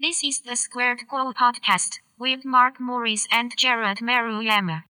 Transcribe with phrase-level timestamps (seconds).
[0.00, 4.84] This is the Squared Co podcast with Mark Morris and Jared Maruyama.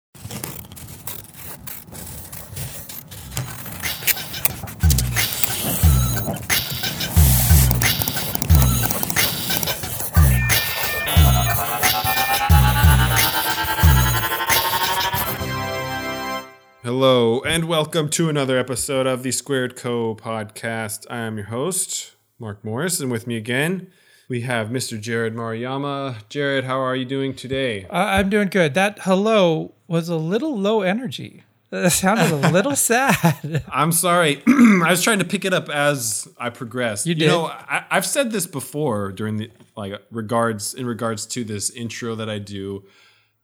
[16.82, 21.06] Hello, and welcome to another episode of the Squared Co podcast.
[21.08, 23.92] I am your host, Mark Morris, and with me again,
[24.28, 25.00] we have Mr.
[25.00, 26.16] Jared Maruyama.
[26.28, 27.84] Jared, how are you doing today?
[27.84, 28.74] Uh, I'm doing good.
[28.74, 31.42] That hello was a little low energy.
[31.68, 33.64] That sounded a little sad.
[33.68, 34.40] I'm sorry.
[34.46, 37.06] I was trying to pick it up as I progressed.
[37.06, 37.22] You did?
[37.24, 41.68] You know, I, I've said this before during the like regards in regards to this
[41.70, 42.84] intro that I do.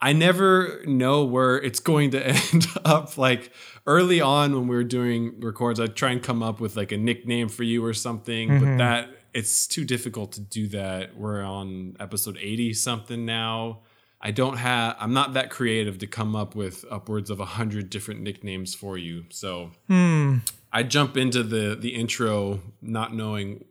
[0.00, 3.18] I never know where it's going to end up.
[3.18, 3.50] Like
[3.88, 6.96] early on when we were doing records, I'd try and come up with like a
[6.98, 8.64] nickname for you or something, Mm-hmm.
[8.64, 11.16] but that it's too difficult to do that.
[11.16, 13.80] We're on episode 80 something now.
[14.20, 17.90] I don't have I'm not that creative to come up with upwards of a hundred
[17.90, 19.24] different nicknames for you.
[19.30, 20.38] So Hmm.
[20.72, 23.64] I jump into the the intro not knowing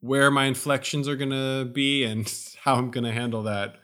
[0.00, 3.76] where my inflections are gonna be and how I'm gonna handle that.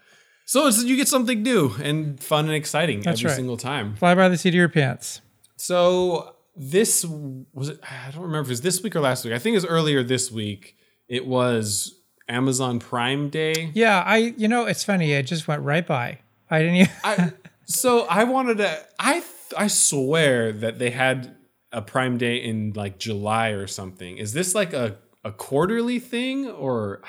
[0.44, 3.36] So it's, you get something new and fun and exciting That's every right.
[3.36, 3.94] single time.
[3.96, 5.20] Fly by the seat of your pants.
[5.56, 9.32] So this was it, I don't remember if it was this week or last week.
[9.34, 10.76] I think it was earlier this week.
[11.12, 13.70] It was Amazon Prime Day.
[13.74, 14.32] Yeah, I.
[14.38, 15.12] You know, it's funny.
[15.12, 16.20] It just went right by.
[16.50, 16.92] I didn't even.
[17.04, 17.32] I,
[17.66, 18.86] so I wanted to.
[18.98, 19.22] I
[19.54, 21.36] I swear that they had
[21.70, 24.16] a Prime Day in like July or something.
[24.16, 27.02] Is this like a a quarterly thing, or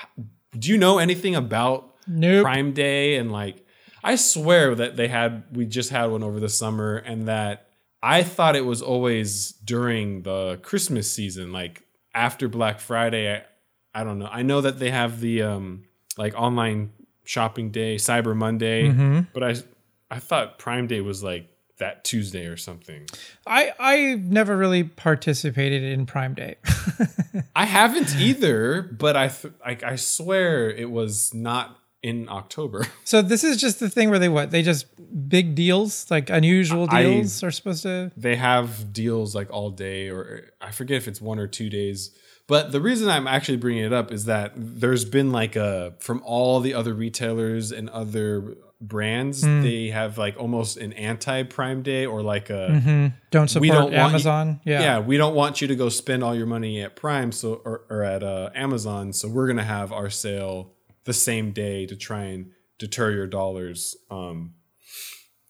[0.60, 2.44] do you know anything about Nope.
[2.44, 3.66] Prime Day and like?
[4.04, 5.46] I swear that they had.
[5.54, 7.70] We just had one over the summer, and that
[8.02, 13.34] I thought it was always during the Christmas season, like after Black Friday.
[13.34, 13.44] I,
[13.94, 14.30] I don't know.
[14.32, 15.84] I know that they have the um
[16.18, 16.92] like online
[17.26, 19.20] shopping day, Cyber Monday, Mm-hmm.
[19.34, 19.56] but I
[20.12, 21.48] I thought Prime Day was like
[21.80, 23.08] that Tuesday or something.
[23.48, 26.56] I I never really participated in Prime Day.
[27.56, 32.86] I haven't either, but I th- I, I swear it was not in October.
[33.06, 34.86] so this is just the thing where they what they just
[35.30, 38.12] big deals like unusual I- deals are supposed to.
[38.18, 42.12] they have deals like all day or I forget if it's one or two days.
[42.54, 46.22] But the reason I'm actually bringing it up is that there's been like a from
[46.24, 52.06] all the other retailers and other brands, they have like almost an anti Prime Day
[52.06, 53.08] or like a Mm-hmm.
[53.32, 54.60] Don't support we don't want you- Amazon.
[54.66, 54.82] yeah.
[54.82, 55.00] yeah.
[55.00, 58.04] we don't want you to go spend all your money at Prime so or, or
[58.04, 60.74] at uh, Amazon, so we're gonna have our sale
[61.06, 64.54] the same day to try and deter your dollars um,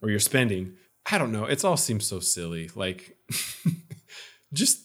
[0.00, 0.74] or your spending.
[1.12, 1.44] I don't know.
[1.44, 2.70] It all seems so silly.
[2.74, 3.16] Like,
[4.54, 4.83] just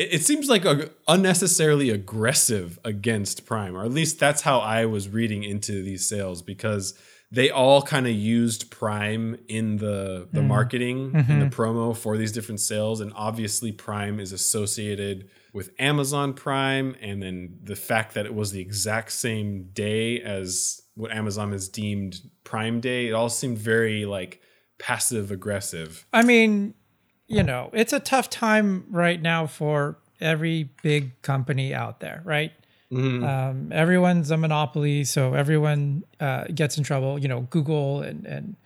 [0.00, 5.08] it, seems like a, unnecessarily aggressive against Prime, or at least that's how I was
[5.08, 6.94] reading into these sales because
[7.30, 10.46] they all kind of used Prime in the the mm.
[10.46, 11.62] marketing and the mm-hmm.
[11.62, 17.58] promo for these different sales, and obviously Prime is associated with Amazon Prime, and then
[17.62, 22.80] the fact that it was the exact same day as what Amazon has deemed Prime
[22.80, 24.40] Day, it all seemed very like
[24.78, 26.06] passive aggressive.
[26.12, 26.74] I mean,
[27.30, 32.52] you know, it's a tough time right now for every big company out there, right?
[33.24, 37.20] Um, everyone's a monopoly, so everyone uh, gets in trouble.
[37.20, 38.56] You know, Google and and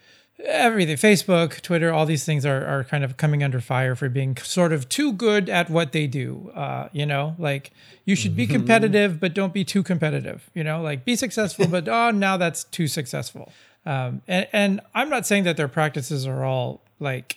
[0.43, 4.35] everything, Facebook, Twitter, all these things are are kind of coming under fire for being
[4.39, 6.51] sort of too good at what they do.
[6.55, 7.71] Uh, you know, like
[8.07, 10.49] you should be competitive, but don't be too competitive.
[10.55, 13.53] You know, like be successful, but oh, now that's too successful.
[13.85, 17.37] Um, and, and I'm not saying that their practices are all like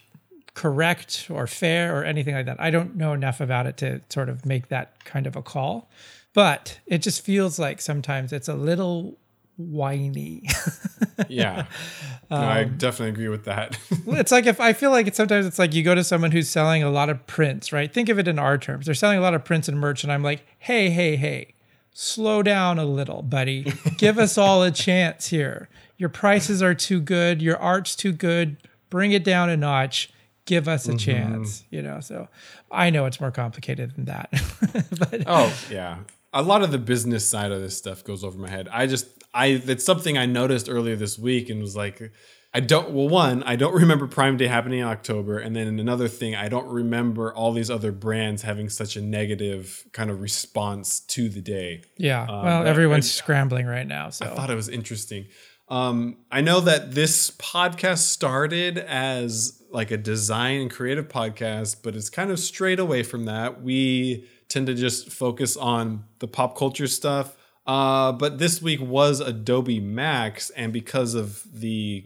[0.57, 2.59] correct or fair or anything like that.
[2.59, 5.87] I don't know enough about it to sort of make that kind of a call.
[6.33, 9.17] But it just feels like sometimes it's a little
[9.55, 10.43] whiny.
[11.29, 11.65] Yeah,
[12.29, 13.75] No, I um, definitely agree with that.
[14.07, 16.47] it's like if I feel like it's sometimes it's like you go to someone who's
[16.47, 17.91] selling a lot of prints, right?
[17.91, 18.85] Think of it in our terms.
[18.85, 21.55] They're selling a lot of prints and merch, and I'm like, hey, hey, hey,
[21.91, 23.73] slow down a little, buddy.
[23.97, 25.69] Give us all a chance here.
[25.97, 27.41] Your prices are too good.
[27.41, 28.57] Your art's too good.
[28.91, 30.11] Bring it down a notch.
[30.47, 31.63] Give us a chance.
[31.69, 32.27] You know, so
[32.71, 34.29] I know it's more complicated than that.
[34.99, 35.99] but oh yeah,
[36.33, 38.67] a lot of the business side of this stuff goes over my head.
[38.71, 42.11] I just I it's something I noticed earlier this week and was like.
[42.53, 42.91] I don't.
[42.91, 46.47] Well, one, I don't remember Prime Day happening in October, and then another thing, I
[46.47, 51.41] don't remember all these other brands having such a negative kind of response to the
[51.41, 51.83] day.
[51.97, 54.09] yeah, Um, well, everyone's scrambling right now.
[54.09, 55.27] So I thought it was interesting.
[55.67, 61.95] Um, I know that this podcast started as like a design and creative podcast, but
[61.95, 63.61] it's kind of straight away from that.
[63.61, 67.35] We tend to just focus on the pop culture stuff.
[67.65, 72.05] Uh, but this week was Adobe Max, and because of the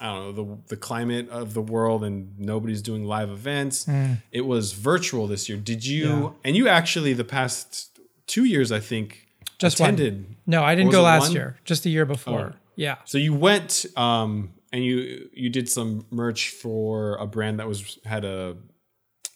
[0.00, 3.88] I don't know the the climate of the world and nobody's doing live events,
[4.30, 5.56] it was virtual this year.
[5.56, 6.04] Did you?
[6.06, 6.30] Yeah.
[6.44, 9.28] And you actually the past two years, I think,
[9.58, 9.94] Just one.
[9.94, 10.36] attended.
[10.46, 11.32] No, I didn't go last one?
[11.32, 11.58] year.
[11.64, 12.52] Just the year before.
[12.54, 12.58] Oh.
[12.76, 12.96] Yeah.
[13.04, 17.98] So you went um, and you you did some merch for a brand that was
[18.04, 18.56] had a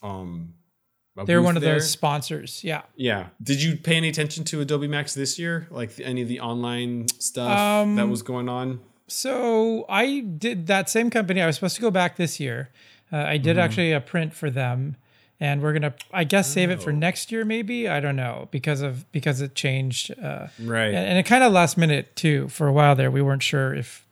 [0.02, 0.54] um.
[1.18, 1.74] a They're one of there.
[1.74, 2.62] those sponsors.
[2.64, 2.82] Yeah.
[2.96, 3.28] Yeah.
[3.42, 5.66] Did you pay any attention to Adobe Max this year?
[5.70, 8.80] Like any of the online stuff Um, that was going on?
[9.08, 11.40] So I did that same company.
[11.40, 12.70] I was supposed to go back this year.
[13.12, 13.44] Uh, I Mm-hmm.
[13.44, 14.96] did actually a print for them,
[15.38, 16.94] and we're gonna, I guess, save it for Oh.
[16.96, 17.44] next year.
[17.44, 20.88] Maybe I don't know because of because it changed, uh, Right.
[20.88, 22.48] and, and it kind of last minute too.
[22.48, 24.05] For a while there, we weren't sure if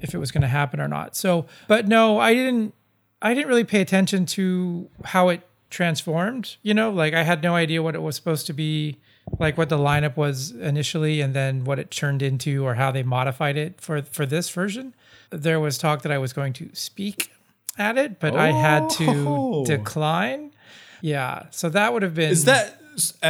[0.00, 1.16] if it was going to happen or not.
[1.16, 2.74] So, but no, I didn't.
[3.22, 5.40] I didn't really pay attention to how it
[5.70, 6.56] transformed.
[6.62, 8.98] You know, like I had no idea what it was supposed to be,
[9.38, 13.02] like what the lineup was initially, and then what it turned into, or how they
[13.02, 14.94] modified it for for this version.
[15.30, 17.30] There was talk that I was going to speak
[17.78, 19.64] at it, but I had to Oh.
[19.64, 20.52] decline.
[21.00, 22.30] Yeah, so that would have been.
[22.30, 22.80] Is that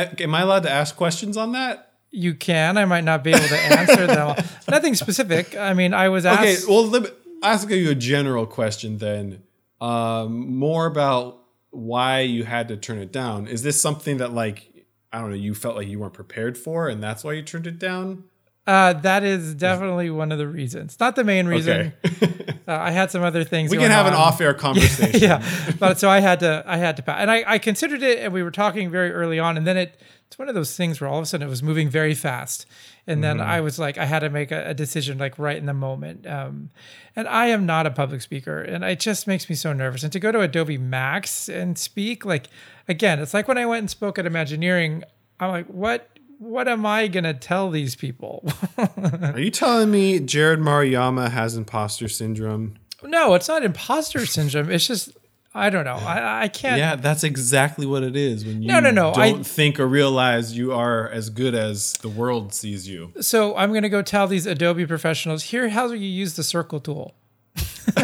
[0.03, 1.86] am I allowed to ask questions on that?
[2.11, 2.79] You can?
[2.79, 4.37] I might not be able to answer them.
[4.69, 5.57] Nothing specific.
[5.57, 6.41] I mean, I was asked.
[6.41, 7.09] Okay, well let me
[7.43, 9.43] ask you a general question then.
[9.81, 13.47] Um, more about why you had to turn it down.
[13.47, 16.89] Is this something that like I don't know, you felt like you weren't prepared for
[16.89, 18.25] and that's why you turned it down?
[18.67, 20.99] Uh, that is definitely one of the reasons.
[20.99, 21.93] Not the main reason.
[22.05, 22.33] Okay.
[22.69, 23.71] Uh, I had some other things.
[23.71, 25.21] we can have an off-air conversation.
[25.21, 25.41] yeah,
[25.79, 26.65] but so I had to.
[26.67, 29.39] I had to pass, and I, I considered it, and we were talking very early
[29.39, 30.01] on, and then it.
[30.29, 32.67] It's one of those things where all of a sudden it was moving very fast,
[33.07, 33.49] and then Mm-hmm.
[33.49, 36.27] I was like, I had to make a, a decision like right in the moment.
[36.27, 36.71] Um,
[37.15, 40.03] and I am not a public speaker, and it just makes me so nervous.
[40.03, 42.49] And to go to Adobe Max and speak, like
[42.89, 45.05] again, it's like when I went and spoke at Imagineering.
[45.39, 46.11] I'm like, what?
[46.39, 48.47] What am I gonna tell these people?
[48.79, 52.77] Are you telling me Jared Maruyama has imposter syndrome?
[53.03, 54.71] no, it's not imposter syndrome.
[54.71, 55.11] It's just
[55.59, 55.95] I don't know.
[55.95, 56.79] I, I can't.
[56.79, 59.87] Yeah, that's exactly what it is when you No, no, no, don't I- think or
[59.87, 63.13] realize you are as good as the world sees you.
[63.21, 66.43] So I'm going to go tell these Adobe professionals here how do you use the
[66.43, 67.15] circle tool.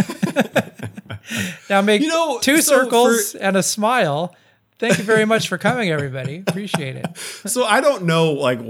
[1.69, 4.34] now make You know, two so circles and a smile.
[4.78, 6.43] Thank you very much for coming, everybody.
[6.46, 7.06] Appreciate it.
[7.44, 8.60] So I don't know like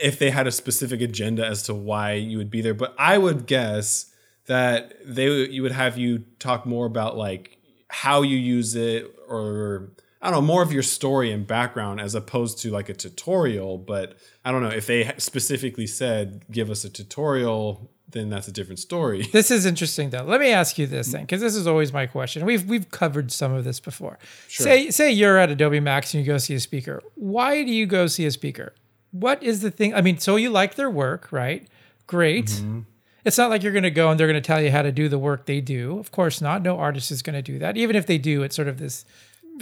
[0.00, 3.18] if they had a specific agenda as to why you would be there, but I
[3.18, 4.06] would guess
[4.46, 7.58] that they you would have you talk more about like
[7.92, 12.14] how you use it or I don't know more of your story and background as
[12.14, 16.84] opposed to like a tutorial, but I don't know if they specifically said give us
[16.84, 19.26] a tutorial then that's a different story.
[19.32, 20.22] This is interesting, though.
[20.22, 22.44] Let me ask you this thing, because this is always my question.
[22.44, 24.18] We've we've covered some of this before.
[24.48, 27.02] Say say you're at Adobe Max and you go see a speaker.
[27.14, 28.74] Why do you go see a speaker?
[29.10, 29.94] What is the thing?
[29.94, 31.66] I mean, so you like their work, right?
[32.06, 32.46] Great.
[32.46, 32.80] Mm-hmm.
[33.24, 34.90] It's not like you're going to go and they're going to tell you how to
[34.92, 35.98] do the work they do.
[35.98, 36.62] Of course not.
[36.62, 37.76] No artist is going to do that.
[37.76, 39.04] Even if they do, it's sort of this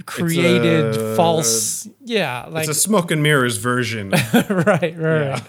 [0.07, 1.89] created a- false.
[2.05, 4.11] Yeah, like It's a smoke and mirrors version.
[4.35, 5.43] right, right, right.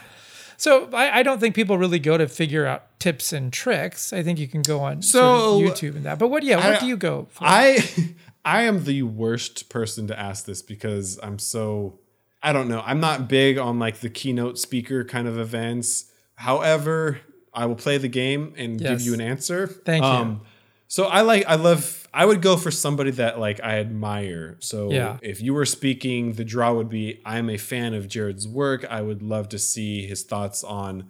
[0.57, 4.13] So I, I don't think people really go to figure out tips and tricks.
[4.13, 5.25] I think you can go on sort
[5.69, 6.19] of YouTube and that.
[6.19, 6.43] But what?
[6.43, 7.43] Yeah, what I- do you go for?
[7.45, 7.79] I
[8.45, 11.99] I am the worst person to ask this because I'm so
[12.43, 12.81] I don't know.
[12.85, 16.11] I'm not big on like the keynote speaker kind of events.
[16.35, 17.21] However,
[17.53, 19.67] I will play the game and give you an answer.
[19.67, 20.39] Thank you.
[20.87, 24.57] So I like I love I would go for somebody that like I admire.
[24.59, 25.17] So Yeah.
[25.21, 28.85] if you were speaking, the draw would be I'm a fan of Jared's work.
[28.89, 31.09] I would love to see his thoughts on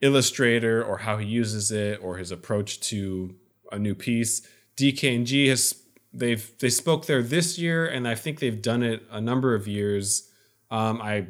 [0.00, 3.34] Illustrator or how he uses it or his approach to
[3.72, 4.40] a new piece.
[4.76, 5.74] DKNG has
[6.12, 9.66] they've they spoke there this year and I think they've done it a number of
[9.68, 10.30] years.
[10.70, 11.26] Um, I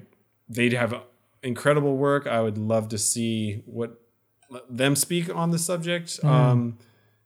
[0.49, 0.95] they'd have
[1.43, 2.27] incredible work.
[2.27, 4.01] I would love to see what
[4.69, 6.09] them speak on the subject.
[6.21, 6.29] Mm-hmm.
[6.29, 6.79] Um,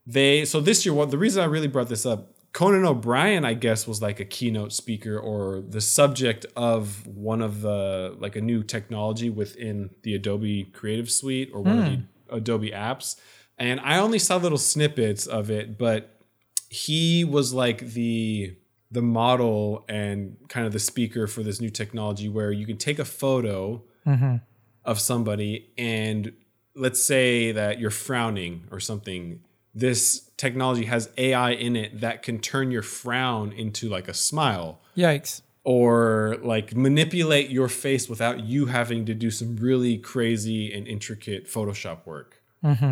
[0.06, 3.54] they so this year, what the reason I really brought this up, Conan O'Brien, I
[3.54, 8.40] guess, was like a keynote speaker or the subject of one of the like a
[8.40, 12.36] new technology within the Adobe Creative Suite or one of the hmm.
[12.36, 13.16] Adobe apps.
[13.58, 16.20] And I only saw little snippets of it, but
[16.68, 18.56] he was like the
[18.90, 22.98] the model and kind of the speaker for this new technology where you can take
[22.98, 24.36] a photo mm-hmm.
[24.84, 26.32] of somebody and
[26.74, 29.40] let's say that you're frowning or something
[29.74, 34.80] this technology has ai in it that can turn your frown into like a smile.
[34.96, 35.40] Yikes.
[35.64, 41.46] or like manipulate your face without you having to do some really crazy and intricate
[41.48, 42.42] photoshop work.
[42.64, 42.84] Mm-hmm.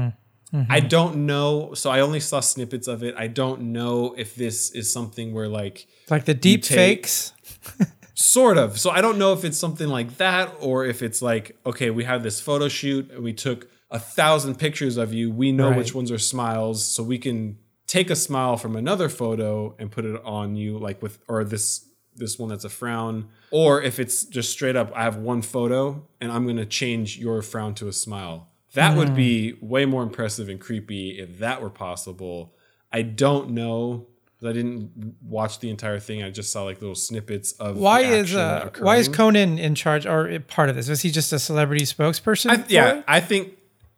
[0.57, 0.73] Mm-hmm.
[0.73, 1.75] I don't know.
[1.75, 3.15] So i only saw snippets of it.
[3.19, 7.33] I don't know if this is something where like Like the deep take- fakes.
[8.15, 8.79] Sort of.
[8.79, 12.05] So I don't know if it's something like that or if it's like, okay, we
[12.05, 15.31] have this photo shoot and we took a thousand pictures of you.
[15.31, 15.79] We know Right.
[15.79, 20.05] which ones are smiles, so we can take a smile from another photo and put
[20.05, 23.29] it on you, like with or this this one that's a frown.
[23.51, 27.43] Or if it's just straight up, I have one photo and I'm gonna change your
[27.43, 28.49] frown to a smile.
[28.75, 29.15] That would hmm.
[29.17, 32.55] be way more impressive and creepy if that were possible.
[32.93, 34.07] I don't know.
[34.43, 36.23] I didn't watch the entire thing.
[36.23, 39.09] I just saw like little snippets of Why is uh, why is.
[39.09, 40.89] Conan in charge or part of this?
[40.89, 42.51] Was he just a celebrity spokesperson?
[42.51, 43.05] I, yeah, it?
[43.07, 43.53] I think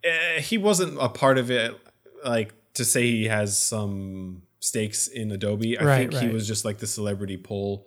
[0.05, 1.75] uh, he wasn't a part of it.
[2.25, 5.79] Like to say he has some stakes in Adobe.
[5.79, 7.87] I Right, think he was just like the celebrity pull.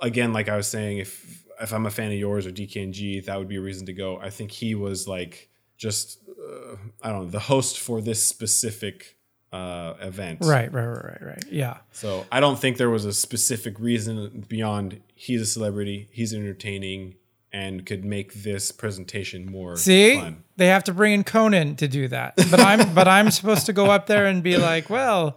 [0.00, 3.38] Again, like I was saying, if if I'm a fan of yours or DKNG, that
[3.38, 4.18] would be a reason to go.
[4.18, 9.15] I think he was like just uh, I don't know the host for this specific
[9.52, 10.38] uh, event.
[10.42, 11.44] Right, right, right, right, right.
[11.50, 11.78] Yeah.
[11.92, 17.14] So I don't think there was a specific reason beyond he's a celebrity, he's entertaining,
[17.52, 20.42] and could make this presentation more See, fun.
[20.56, 22.34] they have to bring in Conan to do that.
[22.50, 25.28] But I'm but I'm supposed to go up there and be like, well,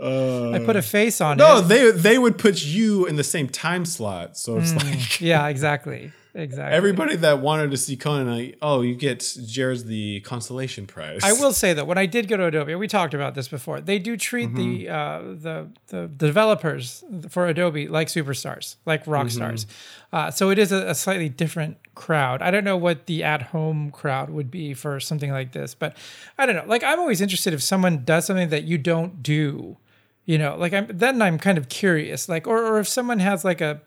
[0.54, 1.62] I put a face on No, it.
[1.70, 4.38] they they would put you in the same time slot.
[4.38, 4.80] So it's Hmm.
[4.80, 6.76] like Yeah, exactly, exactly.
[6.76, 11.22] everybody that wanted to see Conan, oh, you get Jared's the consolation prize.
[11.24, 13.82] I will say that when I did go to Adobe, we talked about this before.
[13.82, 14.92] They do treat the Mm-hmm.
[14.94, 19.36] uh, the the developers for Adobe like superstars, like rock Mm-hmm.
[19.36, 19.68] stars.
[20.12, 22.42] Uh, so it is a, a slightly different crowd.
[22.42, 25.96] I don't know what the at home crowd would be for something like this, but
[26.38, 26.64] I don't know.
[26.66, 29.78] Like I'm always interested if someone does something that you don't do.
[30.26, 33.44] You know, like I'm then I'm kind of curious, like or or if someone has
[33.44, 33.82] like a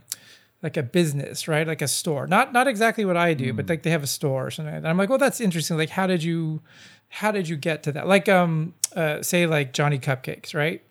[0.63, 1.67] like a business, right?
[1.67, 2.27] Like a store.
[2.27, 4.75] Not not exactly what I do, but like they have a store or something.
[4.75, 5.77] And I'm like, well, that's interesting.
[5.77, 6.63] Like, how did you
[7.09, 8.07] how did you get to that?
[8.07, 10.83] Like, um, uh, say like Johnny Cupcakes, right?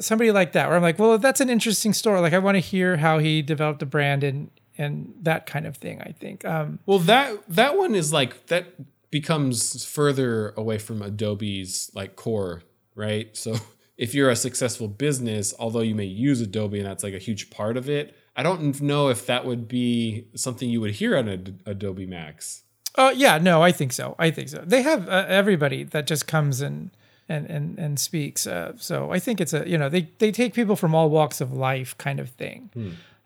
[0.00, 2.20] Somebody like that, where I'm like, well, that's an interesting store.
[2.20, 5.76] Like, I want to hear how he developed a brand and and that kind of
[5.76, 6.00] thing.
[6.00, 6.44] I think.
[6.44, 8.66] Um, Well, that that one is like that
[9.10, 12.62] becomes further away from Adobe's like core,
[12.94, 13.36] right?
[13.36, 13.56] So
[13.96, 17.50] if you're a successful business, although you may use Adobe and that's like a huge
[17.50, 21.28] part of it, I don't know if that would be something you would hear on
[21.28, 22.62] Ad- Adobe Max.
[22.96, 24.14] Oh yeah, no, I think so.
[24.18, 24.62] I think so.
[24.64, 26.90] They have uh, everybody that just comes and
[27.28, 28.46] and and and speaks.
[28.46, 31.40] Uh, so I think it's a you know they they take people from all walks
[31.40, 32.70] of life kind of thing.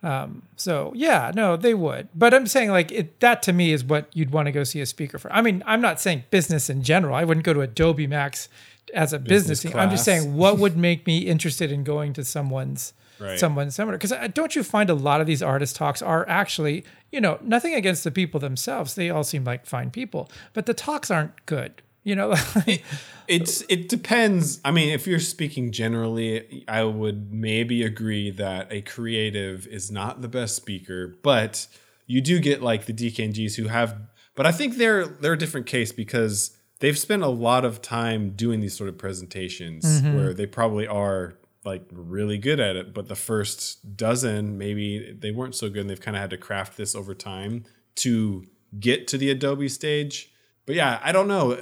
[0.03, 2.09] Um, so yeah, no, they would.
[2.15, 4.81] But I'm saying like it, that to me is what you'd want to go see
[4.81, 5.33] a speaker for.
[5.33, 7.15] I mean, I'm not saying business in general.
[7.15, 8.49] I wouldn't go to Adobe Max
[8.95, 9.75] as a business, Business.
[9.75, 13.39] I'm just saying what would make me interested in going to someone's Right.
[13.39, 16.85] someone's seminar because uh, don't you find a lot of these artist talks are actually
[17.11, 20.75] you know nothing against the people themselves they all seem like fine people but the
[20.75, 22.35] talks aren't good you know
[23.29, 24.59] It's it depends.
[24.65, 30.23] I mean, if you're speaking generally, I would maybe agree that a creative is not
[30.23, 31.67] the best speaker, but
[32.07, 33.97] you do get like the DKNGs who have.
[34.35, 38.31] But I think they're they're a different case because they've spent a lot of time
[38.31, 40.17] doing these sort of presentations mm-hmm.
[40.17, 41.35] where they probably are
[41.69, 42.93] like really good at it.
[42.93, 46.37] But the first dozen, maybe they weren't so good, and they've kind of had to
[46.39, 47.65] craft this over time
[47.97, 48.45] to
[48.79, 50.33] get to the Adobe stage.
[50.67, 51.57] But yeah, I don't know.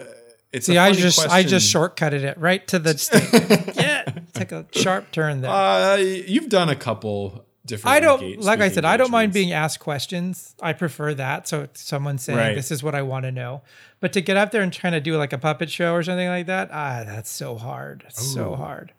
[0.53, 4.53] It's see a i just i just shortcutted it right to the stage yeah took
[4.53, 7.95] a sharp turn there Uh, you've done a couple different.
[7.97, 10.55] I don't like I said, I don't mind being asked questions.
[10.63, 11.49] I prefer that.
[11.49, 12.55] So it's someone saying Right.
[12.55, 13.63] this is what I want to know.
[14.01, 16.29] But to get up there and trying to do like a puppet show or something
[16.29, 18.05] like that, ah, that's so hard.
[18.07, 18.93] It's so hard.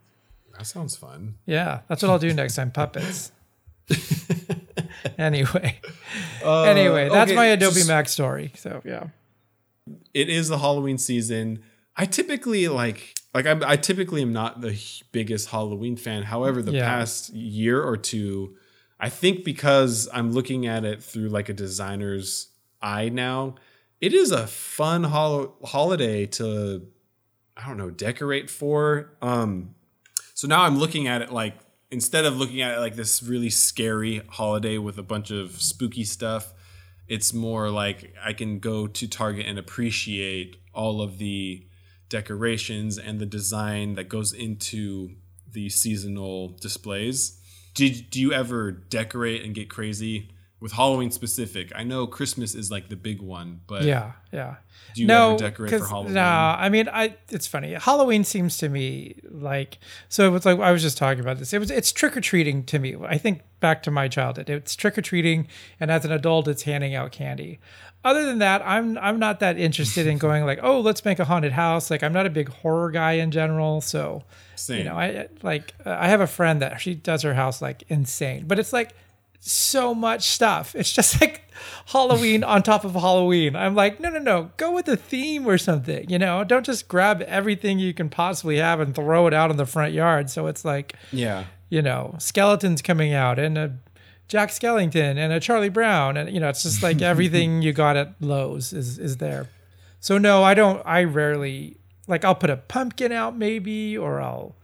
[0.57, 1.35] That sounds fun.
[1.45, 2.71] Yeah, that's what I'll do next time.
[2.71, 3.31] Puppets.
[5.17, 5.79] anyway,
[6.43, 8.51] Uh, anyway, that's okay, my Adobe just- Max story.
[8.55, 9.07] So yeah,
[10.13, 11.63] It is the Halloween season.
[11.95, 14.79] I typically like like I, I typically am not the
[15.11, 16.23] biggest Halloween fan.
[16.23, 16.87] However, the Yeah.
[16.87, 18.55] past year or two,
[18.99, 22.49] I think because I'm looking at it through like a designer's
[22.81, 23.55] eye now,
[24.01, 26.87] it is a fun hol- holiday to
[27.55, 29.13] I don't know decorate for.
[29.21, 29.75] Um,
[30.37, 31.55] so now I'm looking at it like
[31.89, 36.03] instead of looking at it like this really scary holiday with a bunch of spooky
[36.03, 36.53] stuff,
[37.07, 41.65] it's more like I can go to Target and appreciate all of the
[42.09, 45.15] decorations and the design that goes into
[45.51, 47.41] the seasonal displays.
[47.73, 50.29] Did do you ever decorate and get crazy
[50.59, 51.71] with Halloween specific?
[51.75, 54.57] I know Christmas is like the big one, but yeah, yeah.
[54.93, 56.13] do you no, ever decorate for Halloween?
[56.13, 57.15] No, I mean, I.
[57.29, 57.73] It's funny.
[57.73, 59.79] Halloween seems to me like
[60.09, 60.27] so.
[60.27, 61.53] It was like I was just talking about this.
[61.53, 62.95] It was it's trick or treating to me.
[63.05, 64.49] I think back to my childhood.
[64.49, 65.47] It's trick or treating,
[65.79, 67.59] and as an adult, it's handing out candy.
[68.03, 71.25] Other than that, I'm I'm not that interested in going like, oh, let's make a
[71.25, 71.89] haunted house.
[71.91, 74.23] Like I'm not a big horror guy in general, so
[74.55, 74.79] Same.
[74.79, 78.45] you know, I like I have a friend that she does her house like insane,
[78.47, 78.93] but it's like
[79.39, 80.75] so much stuff.
[80.75, 81.43] It's just like
[81.87, 83.55] Halloween on top of Halloween.
[83.55, 86.09] I'm like, no, no, no, go with a theme or something.
[86.09, 89.57] You know, don't just grab everything you can possibly have and throw it out in
[89.57, 90.29] the front yard.
[90.29, 91.45] So it's like, Yeah.
[91.69, 93.75] you know, skeletons coming out and a
[94.27, 96.17] Jack Skellington and a Charlie Brown.
[96.17, 99.47] And, you know, it's just like everything you got at Lowe's is, is there.
[99.99, 101.77] So no, I don't, I rarely,
[102.07, 104.55] like I'll put a pumpkin out maybe, or I'll,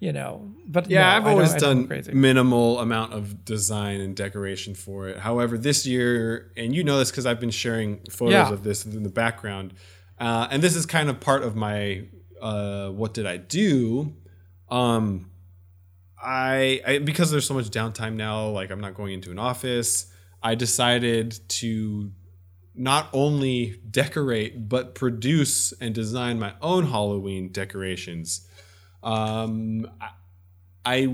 [0.00, 2.12] you know, but Yeah, no, I've always I don't go done crazy.
[2.12, 5.18] minimal amount of design and decoration for it.
[5.18, 8.52] However, this year, and you know this because I've been sharing photos Yeah.
[8.52, 9.74] of this in the background,
[10.20, 12.04] uh, and this is kind of part of my
[12.40, 14.14] uh, what did I do?
[14.70, 15.30] Um,
[16.22, 20.06] I, I because there's so much downtime now, like I'm not going into an office.
[20.42, 22.12] I decided to
[22.74, 28.46] not only decorate but produce and design my own Halloween decorations.
[29.02, 29.90] Um,
[30.84, 31.08] I,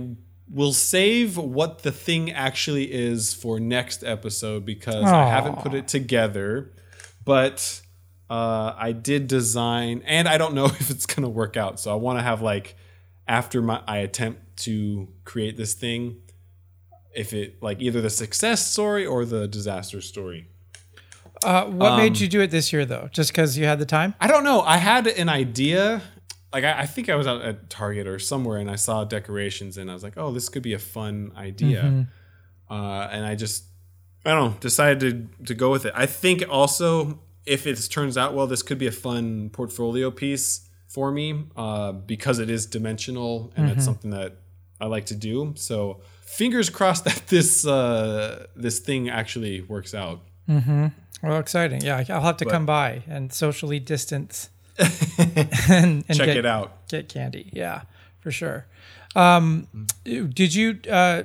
[0.50, 5.88] will save what the thing actually is for next episode because I haven't put it
[5.88, 6.70] together,
[7.24, 7.80] but
[8.28, 11.80] uh, I did design, and I don't know if it's gonna work out.
[11.80, 12.76] So I want to have like
[13.26, 16.18] after my I attempt to create this thing,
[17.16, 20.48] if it like either the success story or the disaster story.
[21.42, 23.08] Uh, what Um, made you do it this year though?
[23.12, 24.14] Just because you had the time?
[24.20, 24.60] I don't know.
[24.60, 26.02] I had an idea.
[26.54, 29.76] Like I, I think I was out at Target or somewhere, and I saw decorations,
[29.76, 32.06] and I was like, "Oh, this could be a fun idea."
[32.70, 33.64] Uh, and I just,
[34.24, 35.92] I don't know, decided to to go with it.
[35.96, 40.68] I think also, if it turns out well, this could be a fun portfolio piece
[40.86, 44.36] for me uh, because it is dimensional, and it's something that
[44.80, 45.54] I like to do.
[45.56, 50.20] So fingers crossed that this uh, this thing actually works out.
[51.22, 51.80] Well, exciting.
[51.80, 54.50] Yeah, I'll have to come by and socially distance
[55.68, 56.88] and, and Check get, it out.
[56.88, 57.50] Get candy.
[57.52, 57.82] Yeah,
[58.20, 58.66] for sure.
[59.14, 59.68] Um,
[60.04, 61.24] did you uh,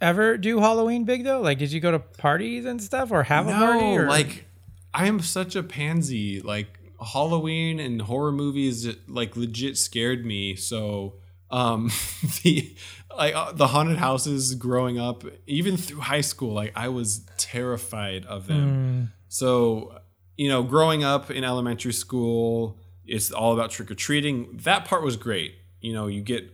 [0.00, 1.40] ever do Halloween big though?
[1.40, 3.84] Like, did you go to parties and stuff, or have a party?
[3.84, 4.06] Or?
[4.06, 4.44] like
[4.92, 6.40] I am such a pansy.
[6.40, 10.54] Like Halloween and horror movies, like legit scared me.
[10.54, 11.14] So
[11.50, 11.90] um,
[12.42, 12.76] the
[13.16, 18.24] like uh, the haunted houses growing up, even through high school, like I was terrified
[18.26, 19.12] of them.
[19.28, 19.98] So
[20.36, 24.56] you know, growing up in elementary school, it's all about trick or treating.
[24.62, 25.56] That part was great.
[25.80, 26.50] You know, you get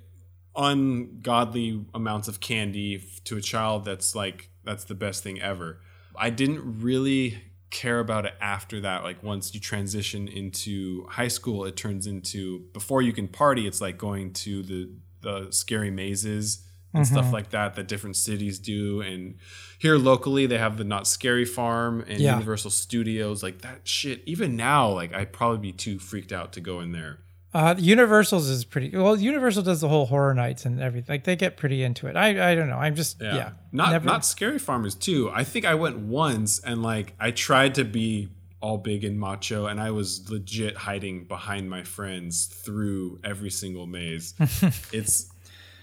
[0.56, 5.80] ungodly amounts of candy to a child that's like that's the best thing ever.
[6.16, 11.64] I didn't really care about it after that like once you transition into high school
[11.64, 16.64] it turns into before you can party it's like going to the the scary mazes
[16.92, 17.34] and stuff mm-hmm.
[17.34, 19.36] like that that different cities do and
[19.80, 22.34] here locally they have the Knott's Scary Farm and Yeah.
[22.34, 26.60] universal studios like that shit even now like i'd probably be too freaked out to
[26.60, 27.18] go in there
[27.52, 29.16] Uh, Universal's is pretty well.
[29.16, 31.12] Universal does the whole horror nights and everything.
[31.14, 32.14] Like they get pretty into it.
[32.16, 32.76] I I don't know.
[32.78, 33.50] I'm just yeah.
[33.72, 35.28] Not never- not scary farmers too.
[35.34, 38.28] I think I went once and like I tried to be
[38.60, 43.86] all big and macho and I was legit hiding behind my friends through every single
[43.88, 44.34] maze.
[44.92, 45.26] it's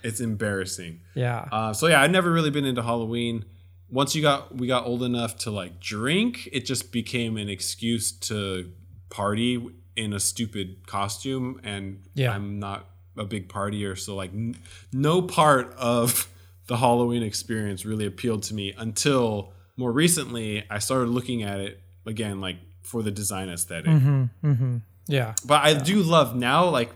[0.04, 1.02] it's embarrassing.
[1.16, 1.50] yeah.
[1.52, 3.44] Uh, so yeah, I've never really been into Halloween.
[3.90, 8.12] Once you got we got old enough to like drink, it just became an excuse
[8.12, 8.72] to
[9.10, 12.34] party in a stupid costume, and Yeah.
[12.34, 12.86] I'm not
[13.18, 14.56] a big partier, so like n-
[14.94, 16.30] no part of
[16.68, 20.64] the Halloween experience really appealed to me until more recently.
[20.70, 24.78] I started looking at it again, like for the design esthetic mm-hmm, mm-hmm.
[25.08, 25.34] yeah.
[25.46, 26.92] but I do love now, like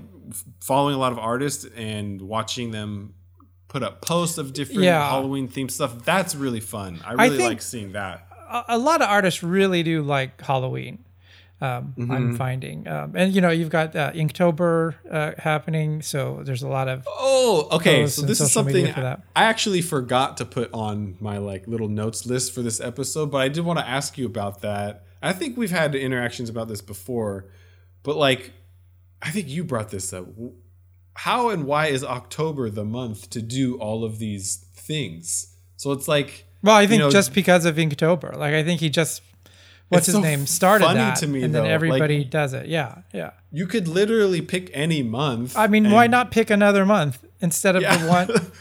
[0.62, 3.14] following a lot of artists and watching them
[3.72, 5.08] put up posts of different Yeah.
[5.10, 6.04] Halloween themed stuff.
[6.04, 7.00] That's really fun.
[7.06, 8.28] I really think- like seeing that.
[8.50, 11.06] a, a lot of artists really do like Halloween.
[11.62, 12.12] Um, Mm-hmm.
[12.12, 16.68] I'm finding, um, and you know, you've got uh, Inktober uh, happening, so there's a
[16.68, 18.08] lot of Oh, okay.
[18.08, 19.22] So this is something for that.
[19.36, 23.38] I actually forgot to put on my like little notes list for this episode, but
[23.38, 25.04] I did want to ask you about that.
[25.22, 27.46] I think we've had interactions about this before,
[28.02, 28.54] but like
[29.22, 30.26] I think you brought this up.
[31.14, 35.56] How and why is October the month to do all of these things?
[35.78, 38.90] So it's like well, I think know, just because of Inktober, like I think he
[38.90, 39.22] just
[39.90, 42.54] what's his so name started funny that, to me, and though, then like- everybody does
[42.54, 42.68] it.
[42.68, 43.32] Yeah, yeah.
[43.52, 45.58] You could literally pick any month.
[45.58, 48.30] I mean, why not pick another month instead of the one?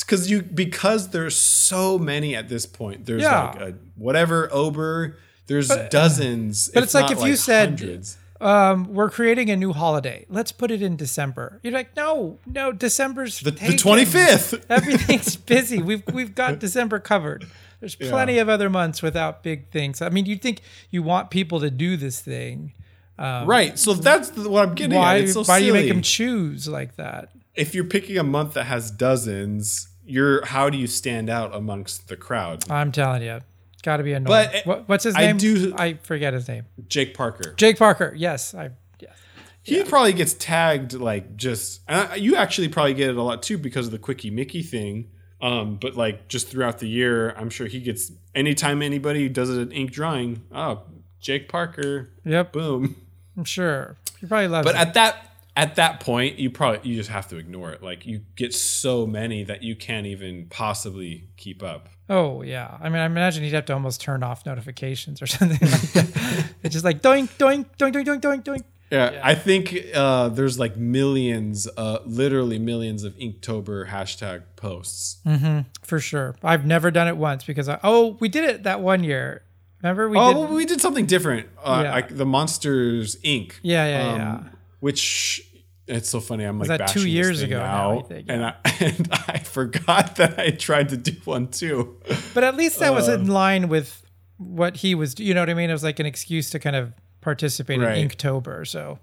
[0.00, 3.06] Because you because there's so many at this point.
[3.06, 3.44] There's Yeah.
[3.52, 5.16] like a whatever Ober.
[5.46, 6.68] There's dozens.
[6.74, 8.18] but it's like if you said- hundreds.
[8.40, 10.26] Um, we're creating a new holiday.
[10.28, 11.60] Let's put it in December.
[11.62, 14.66] You're like, no, no, December's the the twenty fifth.
[14.70, 15.82] Everything's busy.
[15.82, 17.46] We've we've got December covered.
[17.80, 20.00] There's plenty of other months without big things.
[20.00, 22.72] I mean, you think you want people to do this thing?
[23.18, 23.78] right.
[23.78, 27.30] So that's what I'm getting Why so why do you make them choose like that?
[27.56, 32.08] if you're picking a month that has dozens, you're how do you stand out amongst
[32.08, 32.70] the crowd?
[32.70, 33.40] I'm telling you,
[33.82, 34.48] got to be annoying.
[34.52, 35.36] But, what, what's his I name?
[35.36, 36.64] do- I forget his name.
[36.88, 37.54] Jake Parker.
[37.56, 38.14] Jake Parker.
[38.16, 38.70] Yes, I.
[39.00, 39.16] Yes.
[39.62, 41.80] He probably gets tagged like just.
[41.88, 45.10] I- you actually probably get it a lot too because of the Quickie Mickey thing.
[45.40, 49.70] Um, but like just throughout the year, I'm sure he gets anytime anybody does an
[49.70, 50.42] ink drawing.
[50.50, 50.82] Oh,
[51.20, 52.10] Jake Parker.
[52.24, 52.52] Yep.
[52.52, 52.96] Boom.
[53.36, 54.64] I'm sure he probably loves.
[54.64, 54.80] But it.
[54.80, 57.82] at that at that point, you probably you just have to ignore it.
[57.82, 61.88] Like you get so many that you can't even possibly keep up.
[62.08, 62.76] Oh yeah.
[62.80, 66.52] I mean, I imagine you'd have to almost turn off notifications or something like that.
[66.62, 68.64] it's just like doink doink doink doink doink doink doink.
[68.90, 75.16] Yeah, I think uh, there's like millions, uh, literally millions of Inktober hashtag posts.
[75.82, 76.36] For sure.
[76.44, 77.80] I've never done it once because I.
[77.82, 79.42] Oh, we did it that one year.
[79.82, 80.38] Remember we oh, did.
[80.38, 81.48] well, we did something different.
[81.62, 81.92] Uh, Yeah.
[81.92, 83.54] like the Monsters Inc.
[83.62, 84.40] Yeah, yeah, yeah.
[84.80, 85.44] Which
[85.86, 86.44] it's so funny.
[86.44, 90.16] I'm like that two years ago now, now, I think, and I and I forgot
[90.16, 91.96] that I tried to do one too.
[92.34, 94.02] But at least that was in line with
[94.38, 95.18] what he was.
[95.18, 95.70] You know what I mean?
[95.70, 97.98] It was like an excuse to kind of participate Right.
[97.98, 98.66] in Inktober.
[98.66, 98.98] So,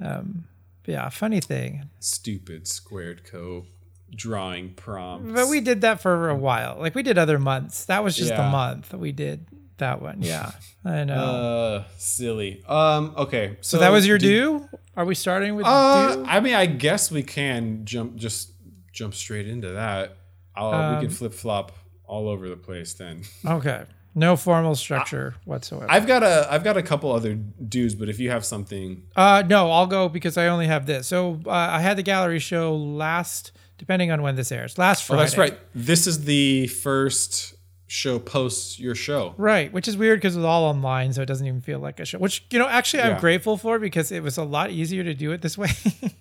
[0.00, 0.44] um,
[0.86, 1.88] yeah, funny thing.
[2.00, 3.66] Stupid squared co
[4.14, 5.32] drawing prompts.
[5.32, 6.76] But we did that for a while.
[6.78, 7.84] Like we did other months.
[7.86, 9.46] That was just the month that we did
[9.78, 10.22] that one.
[10.22, 10.52] Yeah,
[10.84, 11.14] I know.
[11.14, 12.62] uh silly.
[12.68, 13.14] Um.
[13.16, 13.56] Okay.
[13.60, 14.68] so that was your did- due.
[14.96, 16.24] Are we starting with Uh, due?
[16.24, 18.52] I mean, I guess we can jump just
[18.92, 20.16] jump straight into that.
[20.54, 21.72] I'll, we Um, can flip flop
[22.06, 23.22] all over the place then.
[23.44, 23.82] Okay.
[24.14, 25.86] No formal structure whatsoever.
[25.90, 29.42] I've got a I've got a couple other dues, but if you have something, Uh,
[29.46, 31.06] no, I'll go because I only have this.
[31.06, 35.06] So uh, I had the gallery show last, depending on when this airs, last oh,
[35.08, 35.22] Friday.
[35.24, 35.58] that's right.
[35.74, 37.55] This is the first
[37.86, 39.34] show posts your show.
[39.36, 42.04] Right, which is weird because it's all online, so it doesn't even feel like a
[42.04, 42.18] show.
[42.18, 43.20] Which you know, actually, I'm Yeah.
[43.20, 45.70] grateful for because it was a lot easier to do it this way.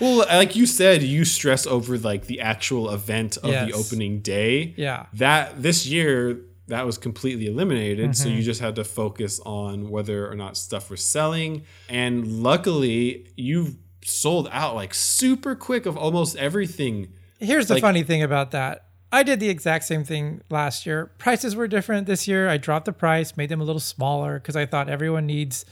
[0.00, 3.68] Well, like you said, you stress over like the actual event of Yes.
[3.70, 4.74] the opening day.
[4.76, 8.36] yeah, That this year that was completely eliminated, so Mm-hmm.
[8.38, 11.62] you just had to focus on whether or not stuff was selling.
[11.88, 17.08] And luckily, you sold out like super quick of almost everything.
[17.38, 18.86] Here's the Like- funny thing about that.
[19.12, 21.10] I did the exact same thing last year.
[21.18, 22.48] Prices were different this year.
[22.48, 25.64] I dropped the price, made them a little smaller because I thought everyone needs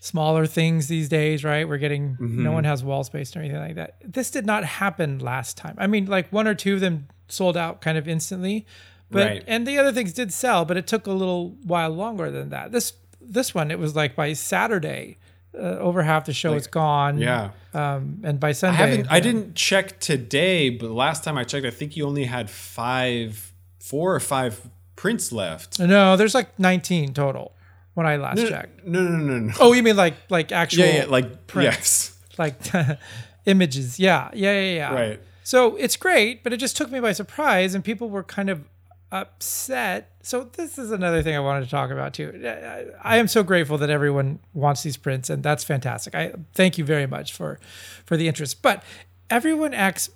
[0.00, 1.68] smaller things these days, right?
[1.68, 2.42] We're getting Mm-hmm.
[2.42, 3.96] no one has wall space or anything like that.
[4.04, 5.74] This did not happen last time.
[5.78, 8.66] I mean, like one or two of them sold out kind of instantly.
[9.10, 9.44] But Right.
[9.46, 12.72] and the other things did sell, but it took a little while longer than that.
[12.72, 15.18] This this one it was like by Saturday,
[15.54, 17.18] uh, over half the show is gone.
[17.18, 17.50] Yeah.
[17.72, 21.66] Um, and by I Sunday, haven't I didn't check today, but last time I checked,
[21.66, 25.80] I think you only had five four or five prints left.
[25.80, 27.52] No, there's like 19 total
[27.94, 28.84] when I last checked.
[28.84, 29.52] No, no, no, no, no.
[29.60, 32.16] Oh, you mean like like actual yeah, yeah, like prints.
[32.18, 32.18] yes.
[32.38, 32.54] like
[33.46, 33.98] images?
[33.98, 34.94] Yeah, yeah, yeah, yeah.
[34.94, 35.20] Right.
[35.42, 38.62] So it's great, but it just took me by surprise, and people were kind of
[39.12, 40.12] upset.
[40.22, 42.42] So this is another thing I wanted to talk about too.
[43.02, 46.14] I, am so grateful that everyone wants these prints, and that's fantastic.
[46.14, 47.58] I thank you very much for
[48.04, 48.62] for the interest.
[48.62, 48.82] But
[49.28, 50.10] everyone acts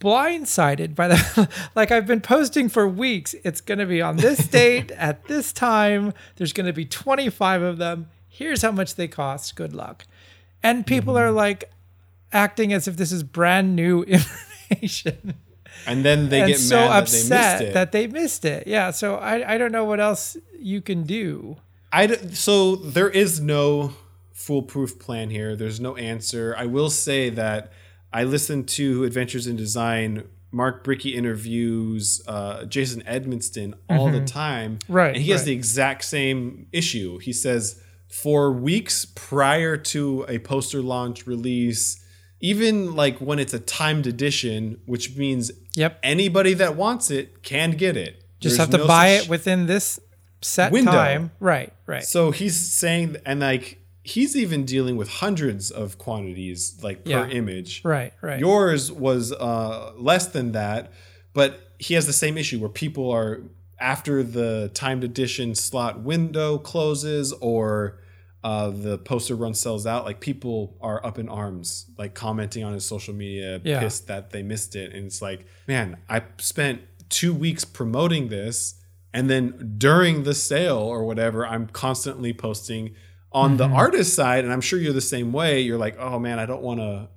[0.00, 3.34] blindsided by the like I've been posting for weeks.
[3.44, 6.14] It's going to be on this date at this time.
[6.36, 8.08] There's going to be 25 of them.
[8.28, 9.56] Here's how much they cost.
[9.56, 10.06] Good luck.
[10.62, 11.24] And people mm-hmm.
[11.24, 11.70] are like
[12.32, 14.02] acting as if this is brand new
[14.70, 15.34] information.
[15.86, 17.74] And then they and get so mad that they upset missed it.
[17.74, 18.66] that they missed it.
[18.66, 21.56] Yeah, so I I don't know what else you can do.
[21.92, 23.92] I d- so there is no
[24.32, 25.56] foolproof plan here.
[25.56, 26.54] There's no answer.
[26.56, 27.72] I will say that
[28.12, 30.24] I listened to Adventures in Design.
[30.50, 34.92] Mark Bricker interviews uh, Jason Edmiston all the time, Mm-hmm.
[34.94, 35.46] Right, And he has right.
[35.46, 37.18] the exact same issue.
[37.18, 42.02] He says for weeks prior to a poster launch release,
[42.40, 45.98] even like when it's a timed edition, which means Yep.
[46.02, 48.24] anybody that wants it can get it.
[48.40, 49.98] Just There's have to no buy it within this
[50.40, 50.92] set Window.
[50.92, 51.30] time.
[51.40, 52.04] Right, right.
[52.04, 57.24] so he's saying, and like he's even dealing with hundreds of quantities, like Yeah.
[57.24, 57.82] per image.
[57.84, 58.38] right, right.
[58.40, 60.92] Yours was uh, less than that,
[61.34, 63.42] but he has the same issue where people are
[63.80, 67.98] after the timed edition slot window closes or
[68.44, 70.04] uh, the poster run sells out.
[70.04, 73.80] Like people are up in arms, like commenting on his social media, Yeah.
[73.80, 78.74] pissed that they missed it, and it's like, man, I spent two weeks promoting this
[79.14, 82.94] and then during the sale or whatever i'm constantly posting
[83.32, 86.38] on the artist side and i'm sure you're the same way you're like oh man
[86.38, 87.08] i don't want to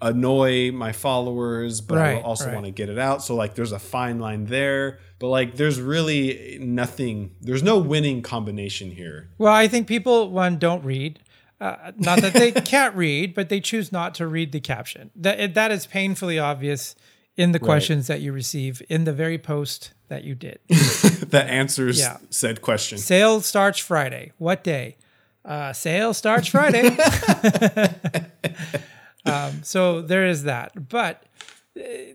[0.00, 2.54] annoy my followers but i also right.
[2.54, 5.80] want to get it out so like there's a fine line there but like there's
[5.80, 11.20] really nothing there's no winning combination here Well, I think people one don't read.
[11.60, 15.10] Uh, not that they can't read, but they choose not to read the caption.
[15.16, 16.94] That that is painfully obvious
[17.36, 20.58] in the questions that you receive in the very post that you did.
[20.68, 22.18] that answers Yeah.
[22.30, 22.98] said question.
[22.98, 24.32] Sale starts Friday.
[24.38, 24.96] What day?
[25.44, 26.88] Uh, sale starts Friday.
[29.26, 30.88] um, so there is that.
[30.88, 31.22] But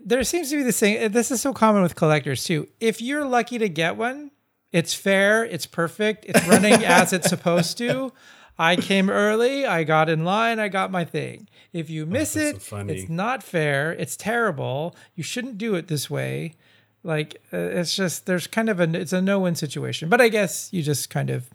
[0.04, 1.12] there seems to be the same.
[1.12, 2.68] This is so common with collectors too.
[2.80, 4.30] If you're lucky to get one,
[4.72, 8.12] it's fair, it's perfect, it's running as it's supposed to.
[8.58, 11.48] I came early, I got in line, I got my thing.
[11.72, 14.94] If you miss that's it, so it's not fair, it's terrible.
[15.14, 16.54] You shouldn't do it this way.
[17.02, 20.08] Like uh, it's just there's kind of a it's a no-win situation.
[20.08, 21.48] But I guess you just kind of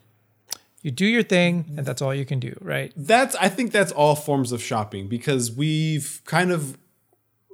[0.82, 2.92] you do your thing and that's all you can do, right?
[2.96, 6.76] That's I think that's all forms of shopping because we've kind of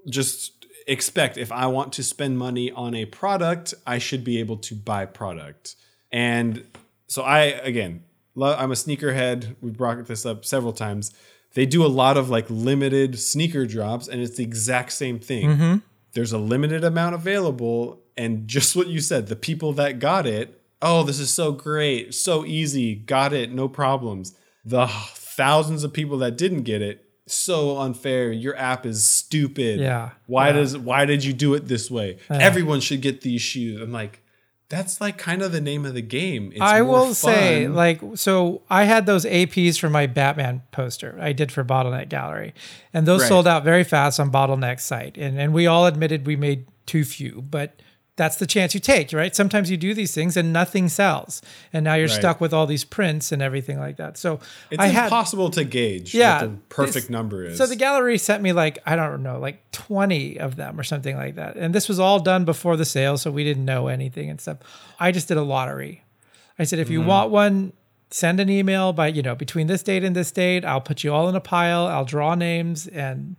[0.08, 4.56] just expect if I want to spend money on a product, I should be able
[4.58, 5.76] to buy product.
[6.10, 6.64] And
[7.06, 9.56] so I again, lo- I'm a sneakerhead.
[9.60, 11.12] We've brought this up several times.
[11.54, 15.50] They do a lot of like limited sneaker drops and it's the exact same thing.
[15.50, 15.76] Mm-hmm.
[16.12, 20.60] There's a limited amount available and just what you said, the people that got it,
[20.80, 24.36] oh, this is so great, so easy, got it, no problems.
[24.64, 28.32] The thousands of people that didn't get it, so unfair.
[28.32, 29.80] Your app is stupid.
[29.80, 30.10] Yeah.
[30.26, 30.52] Why Yeah.
[30.54, 32.18] does why did you do it this way?
[32.30, 33.80] Everyone should get these shoes.
[33.80, 34.20] I'm like,
[34.68, 36.50] that's like kind of the name of the game.
[36.52, 41.32] It's I will say, like, so I had those APs for my Batman poster I
[41.32, 42.54] did for Bottleneck Gallery,
[42.94, 43.28] and those Right.
[43.28, 45.16] sold out very fast on Bottleneck's site.
[45.18, 47.80] And and we all admitted we made too few, but
[48.16, 49.34] that's the chance you take, right?
[49.34, 51.40] Sometimes you do these things and nothing sells,
[51.72, 52.18] and now you're Right.
[52.18, 54.18] stuck with all these prints and everything like that.
[54.18, 54.38] So
[54.70, 57.56] it's I had impossible to gauge yeah, what the perfect this- number is.
[57.56, 61.16] So the gallery sent me like I don't know, like twenty of them or something
[61.16, 64.28] like that, and this was all done before the sale, so we didn't know anything
[64.28, 64.58] and stuff.
[65.00, 66.04] I just did a lottery.
[66.58, 67.08] I said, if you mm-hmm.
[67.08, 67.72] want one,
[68.10, 70.66] send an email by you know between this date and this date.
[70.66, 71.86] I'll put you all in a pile.
[71.86, 73.36] I'll draw names and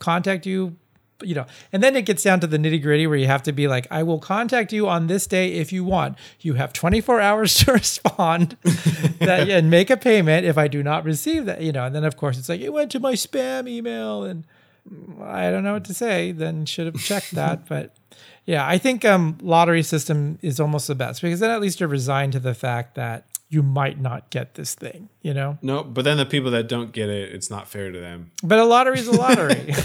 [0.00, 0.76] contact you.
[1.22, 3.52] You know, and then it gets down to the nitty gritty where you have to
[3.52, 6.18] be like, I will contact you on this day if you want.
[6.40, 8.56] You have 24 hours to respond
[9.20, 11.62] that, and make a payment if I do not receive that.
[11.62, 14.44] You know, and then of course it's like it went to my spam email, and
[15.22, 16.32] I don't know what to say.
[16.32, 17.96] Then should have checked that, but
[18.44, 21.88] yeah, I think um, lottery system is almost the best because then at least you're
[21.88, 25.08] resigned to the fact that you might not get this thing.
[25.22, 28.00] You know, no, but then the people that don't get it, it's not fair to
[28.00, 28.32] them.
[28.42, 29.74] but a lottery is a lottery.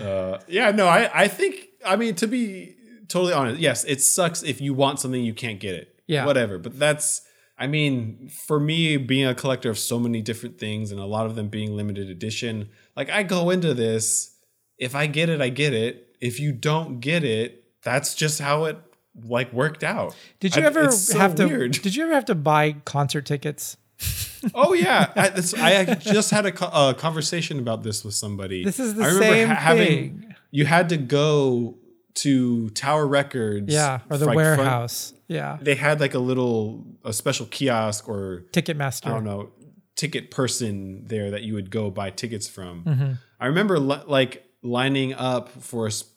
[0.00, 2.76] Uh, yeah, no, I, I think, I mean, to be
[3.08, 6.00] totally honest, yes, it sucks if you want something you can't get it.
[6.06, 6.24] Yeah.
[6.24, 6.56] Whatever.
[6.58, 7.22] But that's,
[7.58, 11.26] I mean, for me, being a collector of so many different things and a lot
[11.26, 14.36] of them being limited edition, like I go into this,
[14.78, 16.14] if I get it, I get it.
[16.20, 18.78] If you don't get it, that's just how it
[19.24, 20.14] like worked out.
[20.40, 21.46] Did you ever so have to?
[21.46, 21.72] weird.
[21.72, 23.76] Did you ever have to buy concert tickets?
[24.54, 28.62] Oh yeah, I, this, I just had a, co- a conversation about this with somebody.
[28.64, 29.86] This is the I remember same ha- having
[30.20, 30.34] thing.
[30.52, 31.76] you had to go
[32.14, 35.12] to Tower Records, Yeah, or the like, front- warehouse.
[35.26, 39.06] yeah, they had like a little a special kiosk or Ticketmaster.
[39.06, 39.50] I don't know
[39.96, 42.84] ticket person there that you would go buy tickets from.
[42.84, 43.12] Mm-hmm.
[43.40, 46.14] I remember li- like lining up for a sp-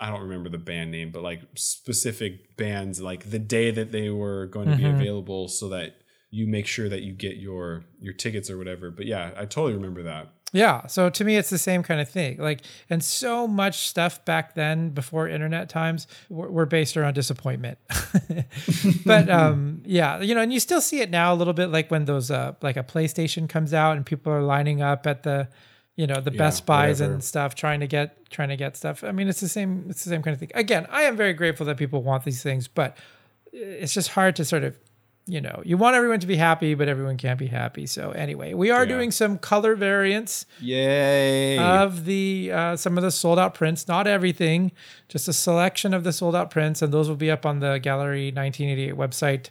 [0.00, 4.08] I don't remember the band name, but like specific bands like the day that they
[4.10, 5.00] were going to be Mm-hmm.
[5.00, 5.96] available so that
[6.30, 8.90] you make sure that you get your your tickets or whatever.
[8.90, 10.28] But yeah, I totally remember that.
[10.52, 10.86] Yeah.
[10.88, 12.38] So to me, it's the same kind of thing.
[12.38, 17.78] Like, and so much stuff back then, before internet times, were, were based around disappointment.
[19.06, 21.90] but um, yeah, you know, and you still see it now a little bit, like
[21.90, 25.48] when those uh, like a PlayStation comes out and people are lining up at the,
[26.00, 27.14] you know, the Best Buys whatever.
[27.14, 29.04] and stuff, trying to get trying to get stuff.
[29.04, 29.72] I mean, it's the same.
[29.90, 30.50] It's the same kind of thing.
[30.54, 32.96] Again, I am very grateful that people want these things, but
[33.52, 34.78] it's just hard to sort of
[35.26, 38.54] you know you want everyone to be happy but everyone can't be happy so anyway
[38.54, 38.94] we are Yeah.
[38.94, 41.58] doing some color variants Yay!
[41.58, 44.72] of the uh, some of the sold out prints not everything
[45.08, 47.78] just a selection of the sold out prints and those will be up on the
[47.78, 49.50] gallery 1988 website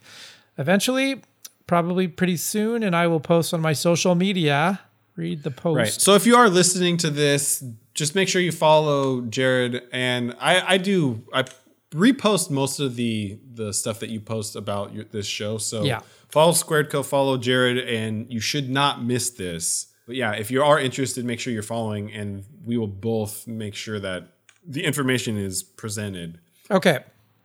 [0.58, 1.22] eventually
[1.68, 4.80] probably pretty soon and i will post on my social media
[5.20, 5.94] read the post Right.
[6.06, 9.74] So if you are listening to this, just make sure you follow Jared.
[9.92, 11.00] And I, I do
[11.34, 11.44] I
[11.92, 15.58] repost most of the the stuff that you post about your, this show.
[15.58, 16.02] So Yeah.
[16.30, 19.88] follow Squared Co, follow Jared, and you should not miss this.
[20.08, 23.76] But yeah, if you are interested, make sure you're following, and we will both make
[23.76, 24.22] sure that
[24.66, 26.40] the information is presented.
[26.70, 27.00] okay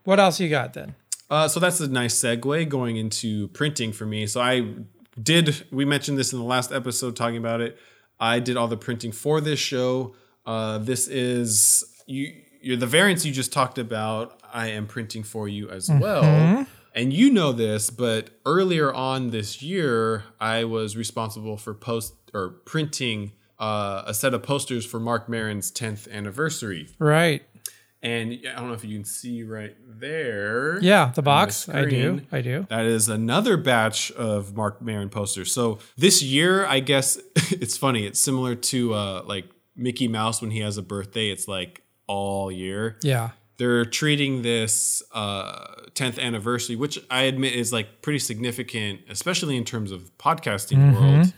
[0.04, 0.94] what else you got then
[1.30, 4.26] Uh, so that's a nice segue going into printing for me.
[4.26, 4.54] So I
[5.20, 7.78] did, we mentioned this in the last episode talking about it.
[8.18, 10.14] I did all the printing for this show.
[10.46, 14.40] Uh, this is you, you're the variants you just talked about.
[14.52, 16.66] I am printing for you as well.
[16.94, 22.50] And you know this, but earlier on this year, I was responsible for post or
[22.50, 26.88] printing uh, a set of posters for Marc Maron's 10th anniversary.
[26.98, 27.42] right
[28.04, 30.78] And I don't know if you can see right there.
[30.80, 31.70] Yeah, the box.
[31.70, 32.20] I do.
[32.30, 32.66] I do.
[32.68, 35.50] That is another batch of Marc Maron posters.
[35.50, 37.18] So this year, I guess
[37.50, 38.04] it's funny.
[38.04, 41.30] It's similar to uh, like Mickey Mouse when he has a birthday.
[41.30, 42.98] It's like all year.
[43.02, 43.30] Yeah.
[43.56, 49.64] They're treating this uh, 10th anniversary, which I admit is like pretty significant, especially in
[49.64, 51.32] terms of podcasting world.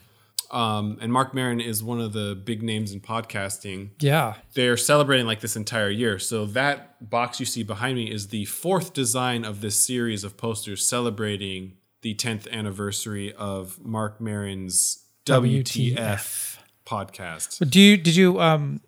[0.51, 4.35] Um, and Marc Maron is one of the big names in podcasting Yeah.
[4.55, 6.19] they're celebrating like this entire year.
[6.19, 10.37] So that box you see behind me is the fourth design of this series of
[10.37, 17.69] posters celebrating the 10th anniversary of Marc Maron's WTF, podcast.
[17.69, 18.81] Do you did you um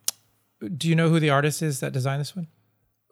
[0.77, 2.49] do you know who the artist is that designed this one?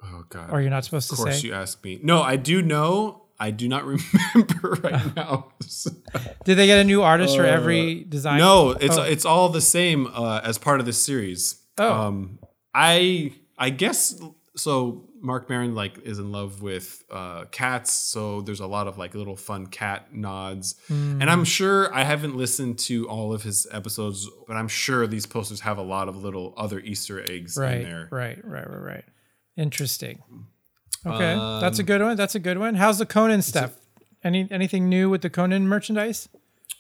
[0.05, 0.51] Oh god.
[0.53, 1.15] Or you're not supposed to?
[1.15, 1.49] of to course say?
[1.49, 1.99] you ask me.
[2.03, 3.26] No, I do know.
[3.39, 5.53] I do not remember right now.
[6.45, 8.41] Did they get a new artist for every design?
[8.41, 9.03] Uh, No, it's Oh.
[9.03, 11.57] it's all the same uh, as part of this series.
[11.79, 11.93] Oh.
[11.93, 12.39] Um,
[12.75, 14.21] I I guess
[14.57, 15.03] so.
[15.19, 19.15] Marc Maron like is in love with uh, cats, so there's a lot of like
[19.15, 20.77] little fun cat nods.
[20.87, 21.21] Hmm.
[21.21, 25.27] And I'm sure I haven't listened to all of his episodes, but I'm sure these
[25.27, 28.09] posters have a lot of little other Easter eggs in Right, there.
[28.13, 29.05] right, right, right, right.
[29.57, 30.23] Interesting.
[31.07, 32.17] Okay, that's a good one.
[32.17, 32.75] That's a good one.
[32.75, 33.73] How's the Conan stuff?
[34.25, 36.29] Any anything new with the Conan merchandise?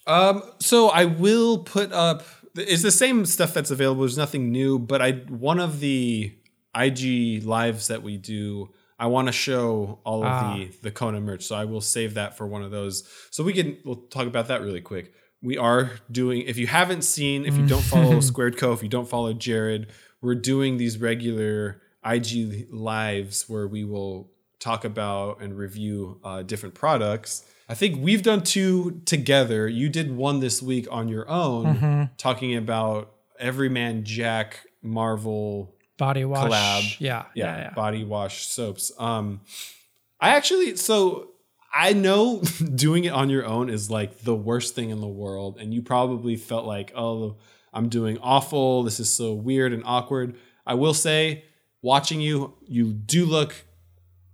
[0.07, 2.23] Um, so I will put up.
[2.57, 4.03] It's the same stuff that's available.
[4.03, 6.33] There's nothing new, but I one of the
[6.75, 8.71] IG lives that we do.
[8.99, 10.55] I want to show all of Ah.
[10.57, 13.05] the the Conan merch, so I will save that for one of those.
[13.31, 15.12] So we can we'll talk about that really quick.
[15.43, 16.43] We are doing.
[16.43, 19.89] If you haven't seen, if you don't follow Squared Co, if you don't follow Jared,
[20.23, 26.75] we're doing these regular IG lives where we will talk about and review uh, different
[26.75, 27.45] products.
[27.69, 29.69] I think we've done two together.
[29.69, 36.25] You did one this week on your own, talking about Every Man Jack Marvel Body
[36.25, 36.51] wash.
[36.51, 37.01] Collab.
[37.01, 37.71] Yeah, yeah, yeah, yeah.
[37.75, 38.92] body wash soaps.
[38.99, 39.40] Um,
[40.21, 41.31] I actually so
[41.75, 42.40] I know
[42.75, 45.83] doing it on your own is like the worst thing in the world, and you
[45.83, 47.37] probably felt like, oh,
[47.73, 48.83] I'm doing awful.
[48.83, 50.37] This is so weird and awkward.
[50.66, 51.45] I will say,
[51.92, 53.53] watching you, you do look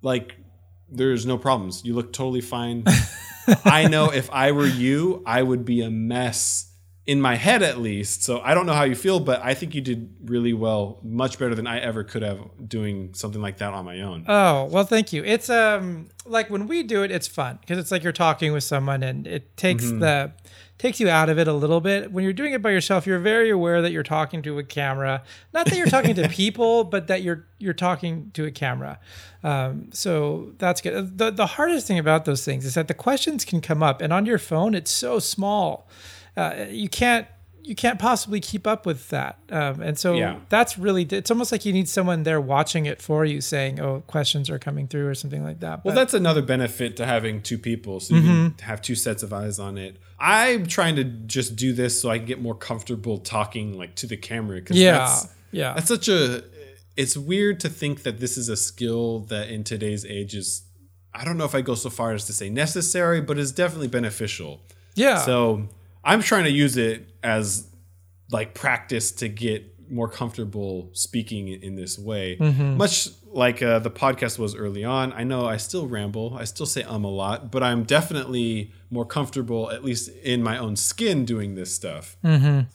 [0.02, 0.36] like
[0.88, 1.84] there's no problems.
[1.84, 2.84] You look totally fine.
[3.64, 6.68] I know if I were you, I would be a mess
[7.04, 8.22] in my head at least.
[8.22, 11.36] So I don't know how you feel, but I think you did really well, much
[11.38, 12.38] better than I ever could have
[12.68, 14.24] doing something like that on my own.
[14.28, 15.24] Oh well, thank you.
[15.24, 18.62] It's um like when we do it, it's fun because it's like you're talking with
[18.64, 19.98] someone, and it takes Mm-hmm.
[19.98, 20.32] the
[20.78, 22.12] takes you out of it a little bit.
[22.12, 25.22] When you're doing it by yourself, you're very aware that you're talking to a camera.
[25.54, 28.98] Not that you're talking to people, but that you're you're talking to a camera.
[29.44, 31.18] Um, so that's good.
[31.18, 34.12] The the hardest thing about those things is that the questions can come up, and
[34.12, 35.88] on your phone, it's so small.
[36.36, 37.26] Uh, you can't
[37.64, 39.38] you can't possibly keep up with that.
[39.50, 40.40] Um, and so Yeah.
[40.48, 44.02] that's really it's almost like you need someone there watching it for you saying oh
[44.08, 47.40] questions are coming through or something like that Well, But- that's another benefit to having
[47.40, 48.48] two people, so you Mm-hmm.
[48.56, 49.96] can have two sets of eyes on it.
[50.18, 54.06] I'm trying to just do this so I can get more comfortable talking like to
[54.06, 54.56] the camera.
[54.60, 56.44] Because yeah that's, yeah that's such a.
[56.96, 60.62] It's weird to think that this is a skill that in today's age is.
[61.14, 63.88] I don't know if I go so far as to say necessary, but it's definitely
[63.88, 64.60] beneficial.
[64.94, 65.68] yeah So
[66.04, 67.68] I'm trying to use it as
[68.30, 72.36] like practice to get more comfortable speaking in this way.
[72.40, 72.76] Mm-hmm.
[72.76, 75.12] Much like uh, the podcast was early on.
[75.12, 79.06] I know I still ramble, I still say um a lot, but I'm definitely more
[79.06, 82.16] comfortable, at least in my own skin, doing this stuff.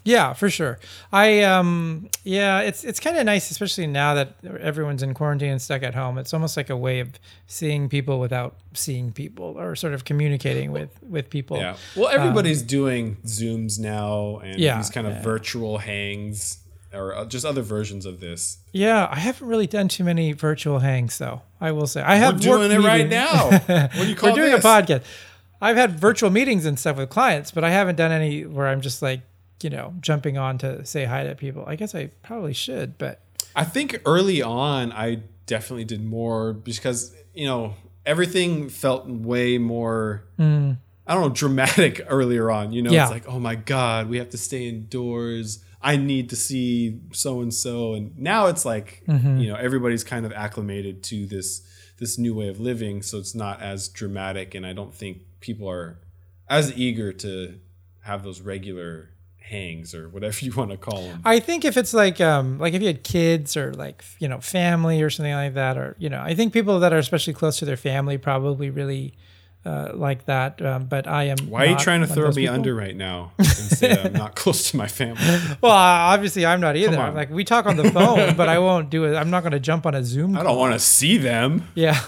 [0.03, 0.79] yeah for sure
[1.11, 5.61] i um yeah it's it's kind of nice especially now that everyone's in quarantine and
[5.61, 7.09] stuck at home it's almost like a way of
[7.47, 11.75] seeing people without seeing people or sort of communicating with with people Yeah.
[11.95, 15.21] Well, everybody's doing Zooms now and Um, Yeah, these kind of yeah.
[15.23, 16.59] virtual hangs
[16.97, 18.57] or uh, just other versions of this.
[18.73, 22.35] yeah i haven't really done too many virtual hangs though i will say i have
[22.35, 23.49] We're doing it right now.
[23.49, 24.65] What do you call we're doing this?
[24.65, 25.03] a podcast.
[25.61, 28.81] I've had virtual meetings and stuff with clients, but I haven't done any where I'm
[28.81, 29.21] just like,
[29.63, 31.63] you know, jumping on to say hi to people.
[31.65, 33.21] I guess I probably should, but
[33.55, 37.73] I think early on, I definitely did more because you know
[38.05, 40.23] everything felt way more.
[40.39, 42.71] I don't know, dramatic earlier on.
[42.71, 43.03] You know, Yeah.
[43.05, 45.63] it's like, oh my god, we have to stay indoors.
[45.87, 50.25] I need to see so and so, and now it's like you know everybody's kind
[50.25, 51.61] of acclimated to this
[51.97, 55.69] this new way of living, so it's not as dramatic, and I don't think people
[55.69, 55.99] are
[56.49, 57.59] as eager to
[58.01, 61.21] have those regular hangs or whatever you want to call them.
[61.23, 64.41] I think if it's like um like if you had kids or like you know
[64.41, 67.59] family or something like that or you know I think people that are especially close
[67.59, 69.13] to their family probably really
[69.67, 70.61] uh, like that.
[70.61, 71.37] Um, but I am.
[71.49, 72.55] Why are you trying to throw me people.
[72.55, 75.21] under right now and say I'm not close to my family?
[75.61, 77.11] Well, obviously I'm not either.
[77.11, 79.15] Like we talk on the phone, but I won't do it.
[79.15, 80.37] I'm not going to jump on a Zoom.
[80.37, 81.67] I don't want to see them.
[81.75, 81.99] Yeah.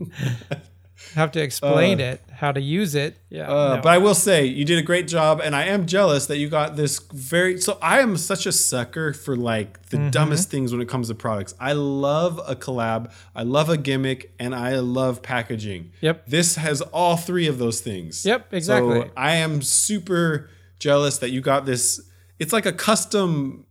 [1.14, 3.16] Have to explain it, how to use it.
[3.28, 3.50] Yeah.
[3.50, 3.82] Uh, no.
[3.82, 6.48] But I will say you did a great job, and I am jealous that you
[6.48, 7.60] got this very.
[7.60, 10.10] So I am such a sucker for like the Mm-hmm.
[10.10, 11.54] dumbest things when it comes to products.
[11.60, 15.92] I love a collab, I love a gimmick, and I love packaging.
[16.00, 16.26] Yep.
[16.26, 18.24] This has all three of those things.
[18.24, 19.00] Yep, exactly.
[19.02, 20.48] So I am super
[20.78, 22.00] jealous that you got this.
[22.38, 23.66] It's like a custom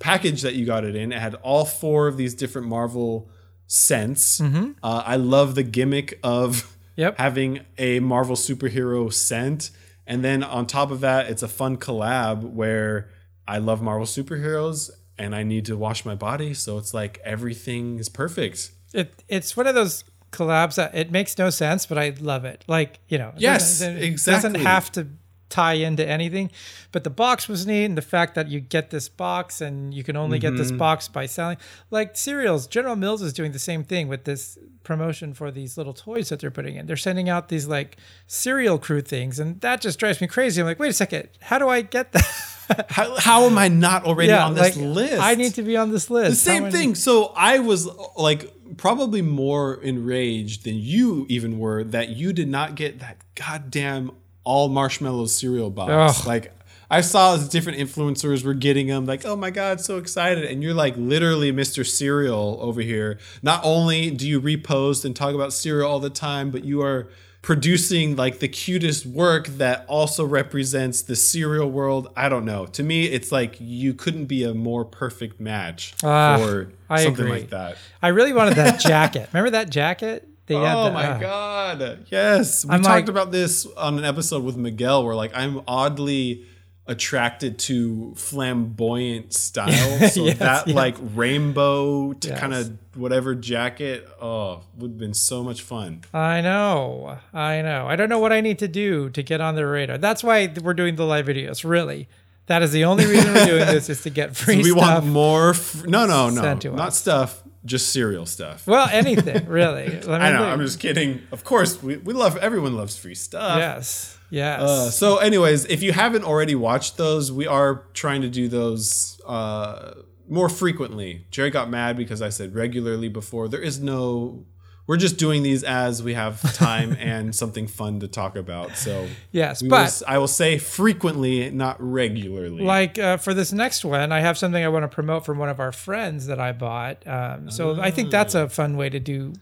[0.00, 1.12] package that you got it in.
[1.12, 3.28] It had all four of these different Marvel
[3.66, 4.40] scents.
[4.40, 4.72] Mm-hmm.
[4.82, 7.16] Uh, I love the gimmick of Yep.
[7.18, 9.70] having a Marvel superhero scent.
[10.06, 13.08] And then on top of that, it's a fun collab where
[13.46, 16.54] I love Marvel superheroes and I need to wash my body.
[16.54, 18.72] So it's like everything is perfect.
[18.92, 22.64] it it's one of those collabs that it makes no sense, but I love it.
[22.66, 24.50] Like you know, it Yes, doesn't- it exactly.
[24.52, 25.06] Doesn't have to
[25.48, 26.50] tie into anything,
[26.92, 30.04] but the box was neat, and the fact that you get this box and you
[30.04, 30.58] can only get Mm-hmm.
[30.62, 31.56] this box by selling,
[31.90, 32.66] like cereals.
[32.66, 36.40] General Mills is doing the same thing with this promotion for these little toys that
[36.40, 36.86] they're putting in.
[36.86, 37.96] They're sending out these like
[38.26, 40.60] cereal crew things, and that just drives me crazy.
[40.60, 42.24] I'm like, wait a second, how do I get that?
[42.90, 45.22] How, how am I not already on this like, list?
[45.22, 46.32] I need to be on this list.
[46.32, 46.94] the same many- thing.
[46.96, 52.74] So I was like probably more enraged than you even were that you did not
[52.74, 54.10] get that goddamn
[54.48, 56.20] all marshmallow cereal box.
[56.20, 56.26] Ugh.
[56.26, 56.52] Like
[56.90, 60.44] I saw as different influencers were getting them, like, oh my god, so excited.
[60.44, 61.84] And you're like literally Mr.
[61.86, 63.18] Cereal over here.
[63.42, 67.08] Not only do you repost and talk about cereal all the time, but you are
[67.42, 72.08] producing like the cutest work that also represents the cereal world.
[72.16, 72.66] I don't know.
[72.66, 77.26] To me, it's like you couldn't be a more perfect match Ah, for I something
[77.26, 77.40] agree.
[77.40, 77.76] like that.
[78.02, 79.28] I really wanted that jacket.
[79.32, 80.27] Remember that jacket?
[80.48, 82.06] They Oh the- my uh, god!
[82.10, 85.60] Yes, we I'm talked like- about this on an episode with Miguel, where like I'm
[85.68, 86.44] oddly
[86.86, 89.68] attracted to flamboyant style.
[90.08, 90.74] So Yes, that yes.
[90.74, 92.40] like rainbow to Yes.
[92.40, 96.02] kind of whatever jacket, oh, would have been so much fun.
[96.14, 97.18] I know.
[97.34, 97.86] I know.
[97.86, 99.98] I don't know what I need to do to get on their radar.
[99.98, 101.62] That's why we're doing the live videos.
[101.62, 102.08] Really,
[102.46, 104.74] that is the only reason we're doing this is to get free we stuff.
[104.74, 105.50] We want more.
[105.50, 106.96] F- no, no, no, not us.
[106.98, 107.42] stuff.
[107.64, 108.66] Just cereal stuff.
[108.66, 109.88] well, anything really.
[109.90, 110.38] Let me I know.
[110.38, 110.52] think.
[110.52, 111.22] I'm just kidding.
[111.32, 113.58] Of course, we, we love everyone loves free stuff.
[113.58, 114.16] Yes.
[114.30, 114.60] Yes.
[114.60, 119.20] Uh, so, anyways, if you haven't already watched those, we are trying to do those
[119.26, 119.94] uh,
[120.28, 121.24] more frequently.
[121.30, 123.48] Jerry got mad because I said regularly before.
[123.48, 124.44] There is no.
[124.88, 128.74] We're just doing these as we have time and something fun to talk about.
[128.76, 132.64] So, yes, but I will say frequently, not regularly.
[132.64, 135.50] like uh, for this next one, I have something I want to promote from one
[135.50, 137.06] of our friends that I bought.
[137.06, 139.34] Um, so I think that's a fun way to do.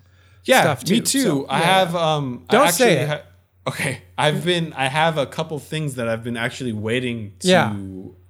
[0.44, 1.03] yeah, stuff me too.
[1.03, 1.22] too.
[1.22, 1.94] So, I have.
[1.94, 3.09] Um, Don't say it.
[3.09, 3.22] ha-
[3.68, 4.72] okay, I've been.
[4.72, 7.76] I have a couple things that I've been actually waiting to Yeah.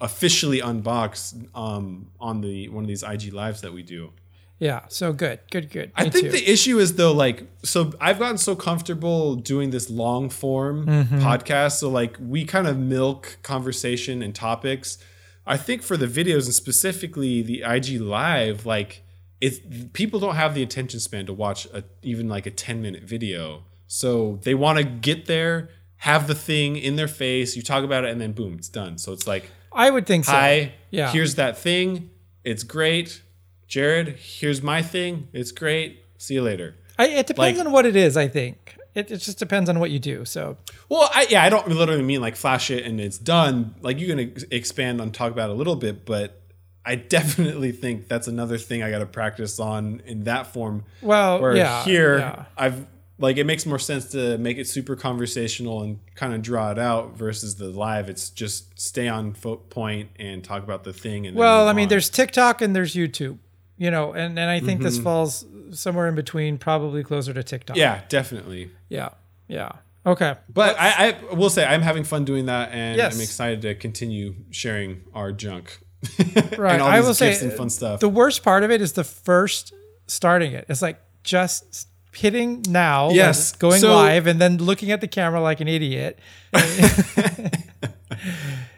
[0.00, 4.12] officially unbox um, on the one of these IG lives that we do.
[4.58, 4.82] Yeah.
[4.88, 5.40] So good.
[5.50, 5.70] Good.
[5.70, 5.92] Good.
[5.94, 6.32] I think too.
[6.32, 11.18] the issue is though, like, so I've gotten so comfortable doing this long form Mm-hmm.
[11.18, 11.72] podcast.
[11.78, 14.98] So like we kind of milk conversation and topics.
[15.46, 19.02] I think for the videos and specifically the IG live, like
[19.40, 19.60] it's
[19.92, 23.64] people don't have the attention span to watch a, even like a 10 minute video.
[23.86, 28.04] So they want to get there, have the thing in their face, you talk about
[28.04, 28.96] it, and then boom, it's done.
[28.98, 30.32] So it's like, I would think so.
[30.32, 31.12] hi, Yeah.
[31.12, 32.08] here's that thing.
[32.42, 33.22] It's great.
[33.68, 35.28] Jared, here's my thing.
[35.32, 36.02] It's great.
[36.18, 36.76] See you later.
[36.98, 38.16] I, it depends like- on what it is.
[38.16, 40.24] I think it, it just depends on what you do.
[40.24, 40.56] So
[40.88, 43.74] Well, I, yeah, I don't literally mean like flash it and it's done.
[43.82, 46.40] Like you can ex- expand on talk about it a little bit, but
[46.84, 50.84] I definitely think that's another thing I got to practice on in that form.
[51.02, 52.44] Well, where yeah, here yeah.
[52.56, 52.86] I've
[53.18, 56.78] like it makes more sense to make it super conversational and kind of draw it
[56.78, 58.08] out versus the live.
[58.10, 61.26] It's just stay on point and talk about the thing.
[61.26, 61.88] And Well, I mean, on.
[61.88, 63.38] there's TikTok and there's YouTube,
[63.78, 64.84] you know, and, and I think Mm-hmm.
[64.84, 67.76] this falls somewhere in between, probably closer to TikTok.
[67.76, 68.70] yeah, definitely.
[68.88, 69.10] Yeah.
[69.48, 69.72] Yeah.
[70.06, 70.34] Okay.
[70.52, 73.14] But I, I will say I'm having fun doing that, and Yes.
[73.16, 75.80] I'm excited to continue sharing our junk.
[76.56, 76.74] Right.
[76.74, 77.98] and all I will say and fun stuff.
[78.00, 79.72] the worst part of it is the first
[80.06, 80.64] starting it.
[80.68, 83.52] It's like just hitting now, Yes.
[83.52, 86.18] going So- live, and then looking at the camera like an idiot.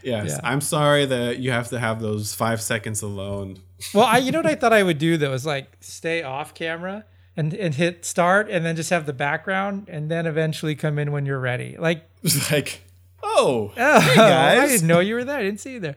[0.09, 0.41] Yes, Yeah.
[0.43, 3.59] I'm sorry that you have to have those five seconds alone.
[3.95, 6.55] Well, I you know what I thought I would do though is like stay off
[6.55, 7.05] camera
[7.37, 11.13] and and hit start, and then just have the background, and then eventually come in
[11.13, 11.77] when you're ready.
[11.79, 12.03] Like
[12.51, 12.81] like,
[13.23, 14.59] oh, Oh, hey guys.
[14.59, 15.39] I didn't know you were there.
[15.39, 15.97] I didn't see you there.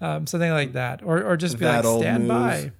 [0.00, 2.28] Um, something like that, or or just be That like stand move.
[2.28, 2.72] by.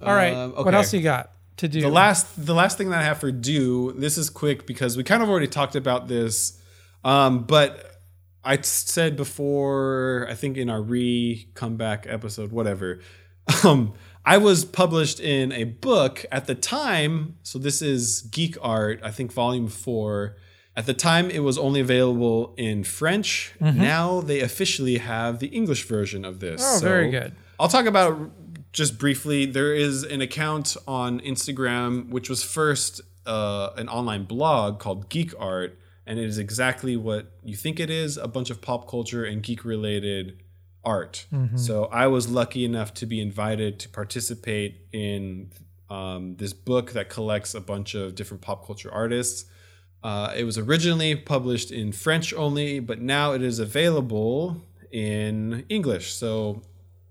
[0.00, 0.32] All right.
[0.34, 1.30] Um, What else you got?
[1.58, 1.82] to do.
[1.82, 5.04] The last the last thing that I have for do, this is quick because we
[5.04, 6.58] kind of already talked about this.
[7.04, 7.91] Um, but
[8.44, 13.00] I said before, I think in our re comeback episode, whatever.
[13.64, 17.36] Um, I was published in a book at the time.
[17.42, 20.36] So this is Geek Art, I think volume four.
[20.76, 23.52] At the time, it was only available in French.
[23.60, 26.62] Now they officially have the English version of this.
[26.62, 26.86] Mm-hmm.
[26.86, 27.34] Oh, very good.
[27.58, 28.30] I'll talk about
[28.72, 29.44] just briefly.
[29.44, 35.32] There is an account on Instagram which was first uh, an online blog called Geek
[35.38, 39.24] Art, and it is exactly what you think it is: a bunch of pop culture
[39.24, 40.42] and geek related
[40.84, 41.26] art.
[41.56, 45.50] So I was lucky enough to be invited to participate in
[45.88, 49.44] um, this book that collects a bunch of different pop culture artists.
[50.02, 56.14] Uh, it was originally published in French only, but now it is available in English.
[56.14, 56.62] So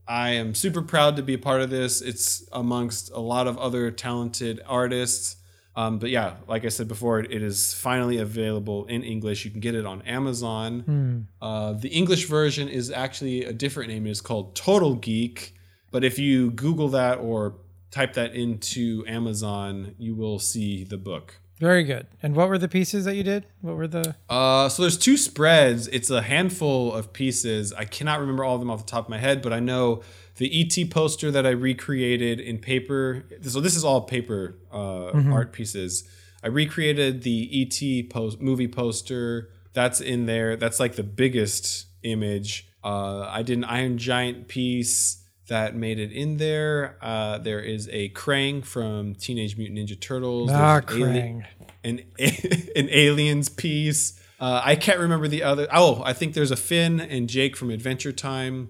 [0.08, 2.02] I am super proud to be a part of this.
[2.02, 5.38] It's amongst a lot of other talented artists.
[5.76, 9.46] Um, but yeah, like I said before, it is finally available in English.
[9.46, 11.28] You can get it on Amazon.
[11.42, 14.06] Uh, the English version is actually a different name.
[14.06, 15.56] It's called Total Geek.
[15.92, 17.56] But if you Google that or
[17.90, 21.36] type that into Amazon, you will see the book.
[21.60, 22.08] Very good.
[22.24, 23.46] And what were the pieces that you did?
[23.62, 24.16] What were the?
[24.28, 25.88] Uh, so there's two spreads.
[25.90, 27.72] It's a handful of pieces.
[27.72, 30.02] I cannot remember all of them off the top of my head, but I know
[30.42, 33.26] the ET poster that I recreated in paper.
[33.44, 36.04] So this is all paper uh, art pieces.
[36.44, 39.50] I recreated the ET post movie poster.
[39.74, 40.56] That's in there.
[40.56, 42.68] That's like the biggest image.
[42.84, 46.98] Uh, I did an Iron Giant piece that made it in there.
[47.02, 50.50] Uh, there is a Krang from Teenage Mutant Ninja Turtles.
[50.52, 51.46] Ah, There's an ali- Krang.
[51.84, 52.00] an
[52.76, 54.20] an aliens piece.
[54.40, 55.68] Uh, I can't remember the other.
[55.72, 58.70] Oh, I think there's a Finn and Jake from Adventure Time,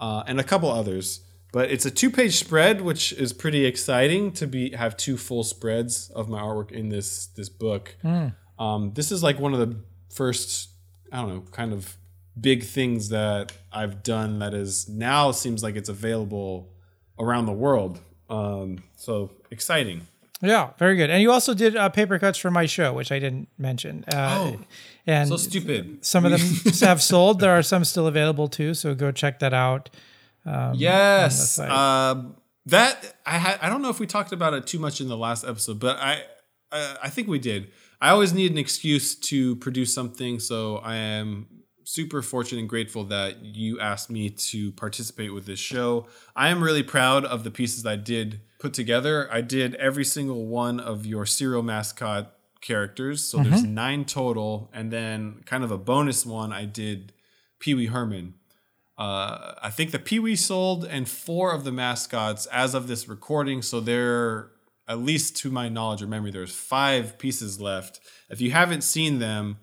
[0.00, 1.20] uh, and a couple others.
[1.52, 6.10] But it's a two-page spread, which is pretty exciting to be have two full spreads
[6.10, 7.96] of my artwork in this this book.
[8.58, 9.76] Um, this is like one of the
[10.12, 10.70] first,
[11.12, 11.96] I don't know, kind of
[12.40, 16.72] big things that I've done that is now seems like it's available
[17.20, 18.00] around the world.
[18.28, 20.08] Um, so exciting.
[20.42, 21.10] Yeah, very good.
[21.10, 24.04] And you also did uh, paper cuts for my show, which I didn't mention.
[24.12, 24.60] Uh, Oh,
[25.06, 26.04] and So stupid.
[26.04, 26.40] some of them
[26.80, 27.40] have sold.
[27.40, 28.74] There are some still available too.
[28.74, 29.90] So go check that out.
[30.74, 31.52] Yes.
[31.52, 31.70] site.
[31.70, 33.58] Um, that I had.
[33.60, 35.98] I don't know if we talked about it too much in the last episode, but
[35.98, 36.22] I,
[36.72, 37.68] I, I think we did.
[38.00, 41.46] I always need an excuse to produce something, so I am
[41.84, 46.06] super fortunate and grateful that you asked me to participate with this show.
[46.34, 49.28] I am really proud of the pieces I did put together.
[49.32, 54.90] I did every single one of your cereal mascot characters, so there's nine total, and
[54.90, 56.52] then kind of a bonus one.
[56.52, 57.12] I did
[57.58, 58.34] Pee Wee Herman.
[58.96, 63.08] Uh, I think the Pee Wee sold and four of the mascots as of this
[63.08, 63.60] recording.
[63.60, 64.50] So there,
[64.88, 68.00] at least to my knowledge or memory, there's five pieces left.
[68.30, 69.58] If you haven't seen them,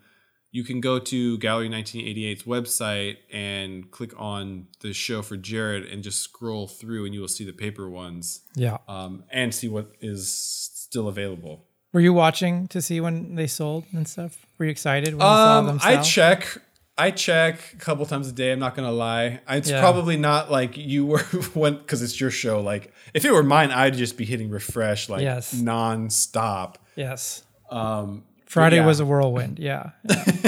[0.52, 6.04] you can go to Gallery 1988's website and click on the show for Jared and
[6.04, 8.78] just scroll through, and you will see the paper ones Yeah.
[8.88, 11.66] um, and see what is still available.
[11.94, 14.46] Were you watching to see when they sold and stuff?
[14.58, 16.58] Were you excited when you saw them Um, I check.
[16.98, 18.52] I check a couple times a day.
[18.52, 19.40] I'm not gonna lie.
[19.50, 19.80] It's Yeah.
[19.80, 21.20] probably not like you were
[21.54, 22.62] when because it's your show.
[22.62, 25.54] Like if it were mine, I'd just be hitting refresh like Yes.
[25.56, 26.76] nonstop.
[26.96, 27.44] yes.
[27.70, 28.86] Um, Friday yeah.
[28.86, 29.60] was a whirlwind.
[29.60, 29.92] Yeah.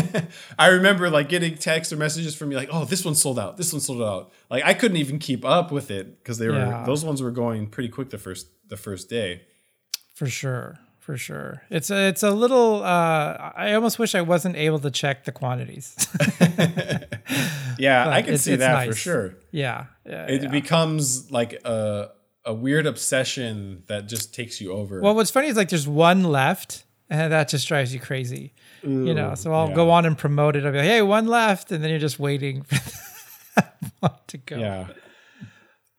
[0.60, 3.56] I remember like getting texts or messages from you like, "Oh, this one sold out.
[3.56, 6.58] This one sold out." Like I couldn't even keep up with it because they were
[6.58, 6.84] Yeah.
[6.86, 9.44] those ones were going pretty quick the first the first day.
[10.16, 10.80] For sure.
[11.00, 11.62] For sure.
[11.70, 15.32] It's a, it's a little uh I almost wish I wasn't able to check the
[15.32, 15.96] quantities.
[17.80, 19.36] Yeah, I can see that for sure.
[19.52, 19.86] yeah.
[20.06, 20.26] Yeah.
[20.28, 20.50] It yeah.
[20.50, 22.10] becomes like a
[22.46, 25.00] a weird obsession that just takes you over.
[25.02, 26.84] Well, what's funny is like there's one left,
[27.14, 28.54] and that just drives you crazy.
[28.82, 29.76] you know, so I'll yeah.
[29.76, 30.66] go on and promote it.
[30.66, 32.76] I'll be like, hey, one left, and then you're just waiting for
[33.56, 34.58] that one to go.
[34.58, 34.88] yeah.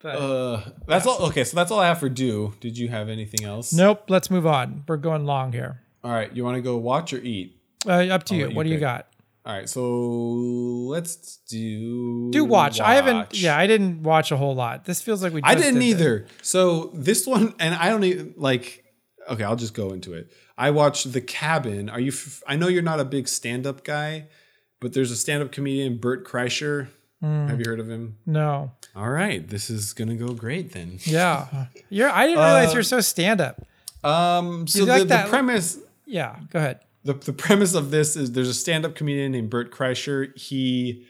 [0.01, 1.23] But Uh, that's all.
[1.29, 2.53] Okay, so that's all I have for do.
[2.59, 3.73] Did you have anything else?
[3.73, 4.03] nope.
[4.07, 4.83] Let's move on.
[4.87, 5.81] We're going long here.
[6.03, 7.59] All right, you want to go watch or eat?
[7.87, 8.43] Uh, up to you.
[8.43, 9.07] let you What do you got?
[9.45, 12.79] All right, so let's do Do watch.
[12.79, 13.39] I haven't.
[13.39, 14.85] Yeah, I didn't watch a whole lot.
[14.85, 15.41] This feels like we.
[15.43, 15.89] I didn't did this.
[16.01, 16.25] either.
[16.43, 18.83] So this one, and I don't even like.
[19.29, 20.31] Okay, I'll just go into it.
[20.57, 21.89] I watched The Cabin.
[21.89, 22.11] Are you?
[22.11, 24.27] F- I know you're not a big stand-up guy,
[24.79, 26.87] but there's a stand-up comedian, Bert Kreischer.
[27.21, 27.47] Hmm.
[27.47, 28.17] Have you heard of him?
[28.25, 28.71] No.
[28.95, 30.99] All right, this is gonna go great then.
[31.03, 31.67] Yeah.
[31.89, 32.09] You're.
[32.09, 33.65] I didn't realize Uh, you're so stand up.
[34.03, 36.37] Um, so the, like the premise Yeah.
[36.51, 36.79] Go ahead.
[37.03, 40.37] the, the premise of this is there's a stand-up comedian named Bert Kreischer.
[40.37, 41.05] He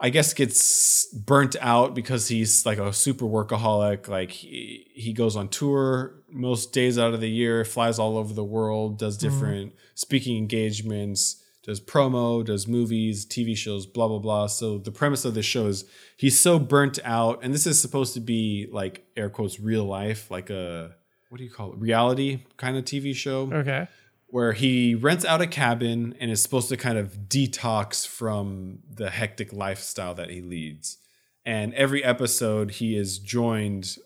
[0.00, 4.08] I guess gets burnt out because he's like a super workaholic.
[4.08, 8.32] Like he, he goes on tour most days out of the year, flies all over
[8.32, 9.28] the world, does mm-hmm.
[9.28, 14.46] different speaking engagements, does promo, does movies, TV shows, blah blah blah.
[14.46, 15.84] So the premise of this show is
[16.16, 20.30] he's so burnt out, and this is supposed to be like air quotes real life,
[20.30, 20.94] like a
[21.28, 23.86] what do you call it, reality kind of TV show Okay.
[24.30, 29.10] Where he rents out a cabin and is supposed to kind of detox from the
[29.10, 30.98] hectic lifestyle that he leads.
[31.44, 33.96] And every episode he is joined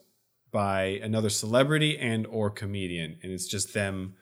[0.51, 4.15] by another celebrity and or comedian and it's just them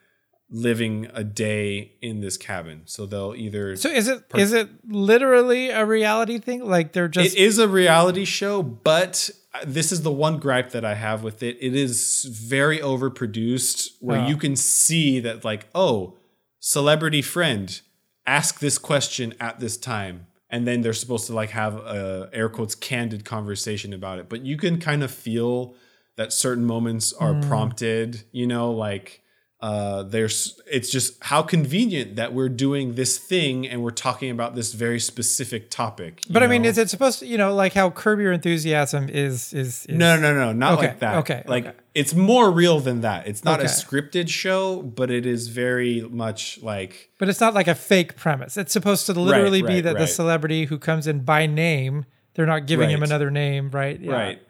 [0.50, 2.84] living a day in this cabin.
[2.86, 6.66] So they'll either So is it is it literally a reality thing?
[6.66, 9.30] Like they're just it is a reality show, but
[9.66, 11.58] this is the one gripe that I have with it.
[11.60, 14.28] It is very overproduced, where Oh.
[14.28, 16.18] you can see that, like, oh,
[16.60, 17.82] celebrity friend,
[18.26, 20.28] ask this question at this time.
[20.50, 24.30] And then they're supposed to like have a air quotes candid conversation about it.
[24.30, 25.74] But you can kind of feel
[26.16, 27.42] that certain moments are hmm.
[27.42, 29.23] prompted, you know, like
[29.64, 34.56] uh, there's it's just how convenient that we're doing this thing and we're talking about
[34.56, 36.22] this very specific topic.
[36.30, 36.68] But I mean, know?
[36.68, 40.20] is it supposed to, you know, like how Curb Your Enthusiasm is is, is No,
[40.20, 41.16] no, no, not Okay, like that.
[41.20, 41.78] okay, like okay.
[41.96, 43.26] it's more real than that.
[43.26, 47.70] It's not a scripted show, but it is very much like But it's not like
[47.70, 48.58] a fake premise.
[48.58, 52.04] It's supposed to literally be right, that the celebrity who comes in by name,
[52.34, 53.98] they're not giving him another name, right?
[53.98, 54.12] Yeah.
[54.12, 54.42] right.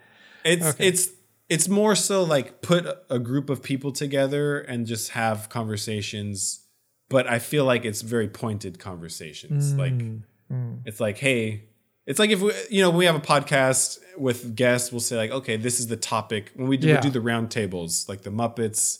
[0.43, 0.87] It's Okay.
[0.87, 1.09] it's
[1.49, 6.65] it's more so like put a group of people together and just have conversations,
[7.09, 9.73] but I feel like it's very pointed conversations.
[9.73, 10.23] Mm, Like
[10.85, 11.65] it's like, hey,
[12.05, 15.31] it's like if we you know, we have a podcast with guests, we'll say like,
[15.31, 16.51] okay, this is the topic.
[16.55, 18.99] When we do, we do the round tables, like the Muppets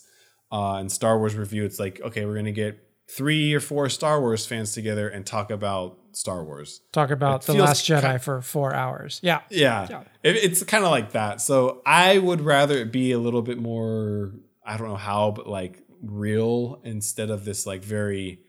[0.52, 2.78] uh, and Star Wars review, it's like, okay, we're gonna get
[3.10, 6.80] three or four Star Wars fans together and talk about Star Wars.
[6.92, 9.20] Talk about It the Last Jedi ki- for four hours.
[9.22, 9.40] Yeah.
[9.50, 10.00] Yeah, Yeah.
[10.22, 11.40] It, it's kind of like that.
[11.40, 14.32] So I would rather it be a little bit more.
[14.66, 18.40] I don't know how, but like real instead of this like very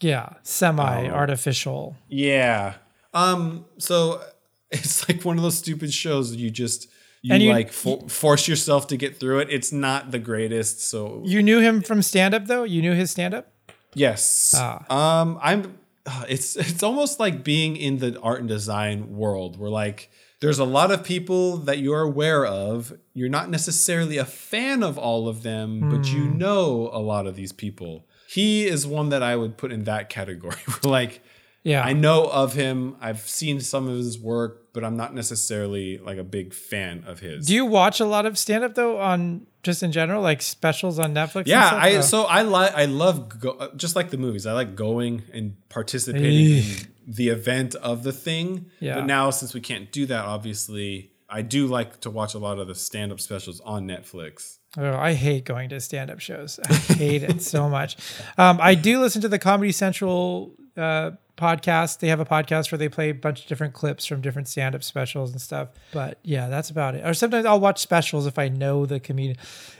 [0.00, 0.34] Yeah.
[0.42, 1.96] Semi artificial.
[2.08, 2.74] yeah.
[3.12, 3.64] Um.
[3.78, 4.20] So
[4.70, 6.88] it's like one of those stupid shows you just
[7.22, 9.48] you, And you- like fo- force yourself to get through it.
[9.50, 10.80] It's not the greatest.
[10.88, 12.64] So You knew him from stand up though?
[12.64, 13.50] You knew his stand up?
[13.94, 14.54] Yes.
[14.56, 14.84] Ah.
[15.22, 15.78] Um, I'm.
[16.06, 20.58] Uh, It's it's almost like being in the art and design world, where like there's
[20.58, 22.92] a lot of people that you're aware of.
[23.14, 26.38] You're not necessarily a fan of all of them, but you Hmm.
[26.38, 28.06] know a lot of these people.
[28.28, 30.56] He is one that I would put in that category.
[30.82, 31.22] like
[31.64, 31.82] Yeah.
[31.82, 32.94] I know of him.
[33.00, 37.20] I've seen some of his work, but I'm not necessarily like a big fan of
[37.20, 37.46] his.
[37.46, 40.98] Do you watch a lot of stand up though on just in general, like specials
[40.98, 41.44] on Netflix?
[41.46, 41.70] Yeah?
[41.72, 42.00] I Oh.
[42.02, 44.46] so I like I love go, just like the movies.
[44.46, 46.64] I like going and participating in
[47.06, 48.66] the event of the thing.
[48.78, 48.96] Yeah.
[48.96, 52.58] But now since we can't do that, obviously, I do like to watch a lot
[52.58, 54.58] of the stand-up specials on Netflix.
[54.76, 56.60] Oh, I hate going to stand up shows.
[56.68, 57.96] I hate it so much.
[58.36, 61.98] Um, I do listen to the Comedy Central uh, podcast.
[61.98, 64.74] They have a podcast where they play a bunch of different clips from different stand
[64.74, 65.68] up specials and stuff.
[65.92, 67.04] But yeah, that's about it.
[67.04, 69.36] Or sometimes I'll watch specials if I know the comedian.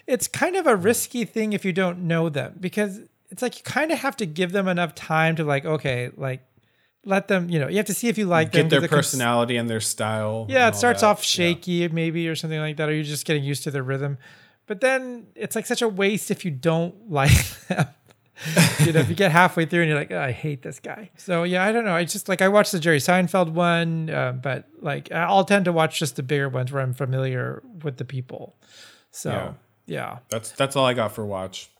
[0.06, 3.00] It's kind of a risky thing if you don't know them because
[3.30, 6.40] it's like you kind of have to give them enough time to, like, okay, like,
[7.06, 8.62] let them, you know, you have to see if you like them.
[8.62, 10.46] Get their it can- personality and their style.
[10.48, 11.08] yeah, it starts that.
[11.08, 11.24] off Yeah.
[11.54, 14.16] shaky maybe or something like that, or you're just getting used to the rhythm.
[14.66, 17.32] But then it's like such a waste if you don't like
[17.68, 17.86] them.
[18.84, 21.10] You know, if you get halfway through and you're like, oh, I hate this guy.
[21.16, 21.94] So yeah, I don't know.
[21.94, 25.72] I just like I watched the Jerry Seinfeld one, uh, but like I'll tend to
[25.72, 28.56] watch just the bigger ones where I'm familiar with the people.
[29.10, 29.52] So Yeah.
[29.86, 30.18] yeah.
[30.30, 31.70] That's that's all I got for watch.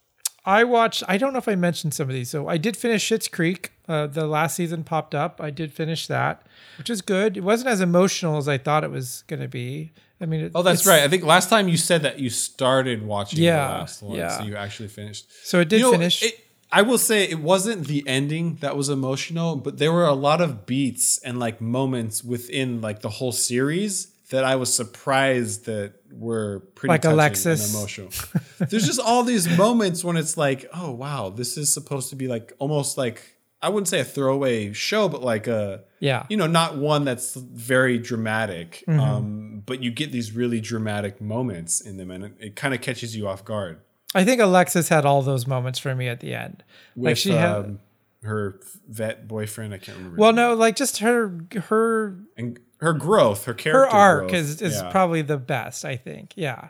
[0.47, 1.03] I watched.
[1.09, 2.29] I don't know if I mentioned some of these.
[2.29, 3.73] So I did finish Schitt's Creek.
[3.89, 5.41] Uh, the last season popped up.
[5.41, 6.47] I did finish that,
[6.77, 7.37] which is good.
[7.39, 9.93] It wasn't as emotional as I thought it was going to be.
[10.21, 11.03] I mean, it, Oh, that's right.
[11.03, 14.39] I think last time you said that you started watching Yeah, the last one, yeah.
[14.39, 15.27] so you actually finished.
[15.47, 16.23] So it did You know, finish.
[16.23, 16.39] it-
[16.79, 20.41] I will say it wasn't the ending that was emotional, but there were a lot
[20.41, 25.93] of beats and like moments within like the whole series that I was surprised that
[26.11, 27.61] were pretty Like Alexis.
[27.63, 28.11] and emotional.
[28.71, 32.27] There's just all these moments when it's like, oh wow, this is supposed to be
[32.29, 33.23] like almost like
[33.63, 36.27] I wouldn't say a throwaway show, but like a yeah.
[36.29, 39.01] you know, not one that's very dramatic, Mm-hmm.
[39.01, 42.81] um, but you get these really dramatic moments in them, and it, it kind of
[42.83, 43.81] catches you off guard.
[44.15, 46.63] I think Alexis had all those moments for me at the end.
[46.97, 47.51] With like she had.
[47.57, 47.79] um,
[48.23, 48.59] her
[48.89, 50.17] vet boyfriend, I can't remember.
[50.19, 54.35] well, no, like just her her and her growth, her character, her arc growth.
[54.35, 54.91] is is Yeah.
[54.91, 55.85] probably the best.
[55.85, 56.33] I think.
[56.37, 56.69] Yeah.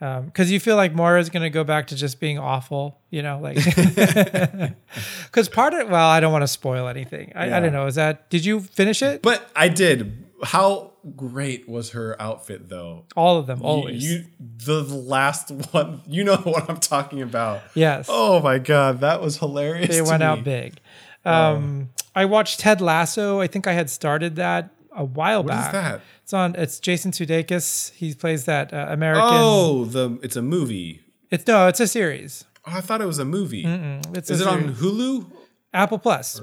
[0.00, 3.38] Because you feel like Moira's going to go back to just being awful, you know,
[3.40, 3.54] like
[5.24, 7.32] because part of well, I don't want to spoil anything.
[7.36, 7.86] I, I don't know.
[7.86, 9.22] Is that did you finish it?
[9.22, 10.24] But I did.
[10.42, 13.06] how great was her outfit though?
[13.16, 14.04] All of them, You- always.
[14.10, 17.62] You, the last one, you know what I'm talking about.
[17.74, 18.06] yes.
[18.08, 19.88] Oh my god, that was hilarious.
[19.88, 20.78] they went out big.
[21.24, 23.40] Um, I watched Ted Lasso.
[23.40, 25.72] I think I had started that a while What is back.
[25.72, 26.00] that?
[26.24, 26.54] It's on.
[26.56, 27.92] It's Jason Sudeikis.
[27.92, 29.28] He plays that uh, American.
[29.30, 31.00] Oh, the it's a movie.
[31.30, 32.44] It's no, it's a series.
[32.66, 33.64] Oh, I thought it was a movie.
[33.64, 34.74] Is a it on.
[34.74, 35.30] Hulu?
[35.72, 36.40] Apple Plus?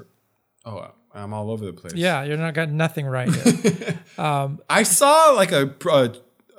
[0.66, 1.94] Oh, I'm all over the place.
[1.96, 3.34] Yeah, you're not got nothing right.
[3.34, 4.00] Here.
[4.18, 5.74] Um, I saw like a,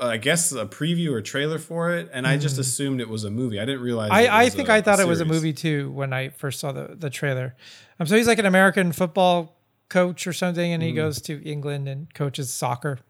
[0.01, 2.61] I guess a preview or trailer for it, and I just mm.
[2.61, 3.61] assumed it was a movie.
[3.61, 4.09] I didn't realize.
[4.11, 6.72] I, I think a- I thought it was a movie too when I first saw
[6.72, 7.55] the the trailer.
[7.98, 10.96] Um, so he's like an American football coach or something, and he mm.
[10.96, 13.01] goes to England and coaches soccer,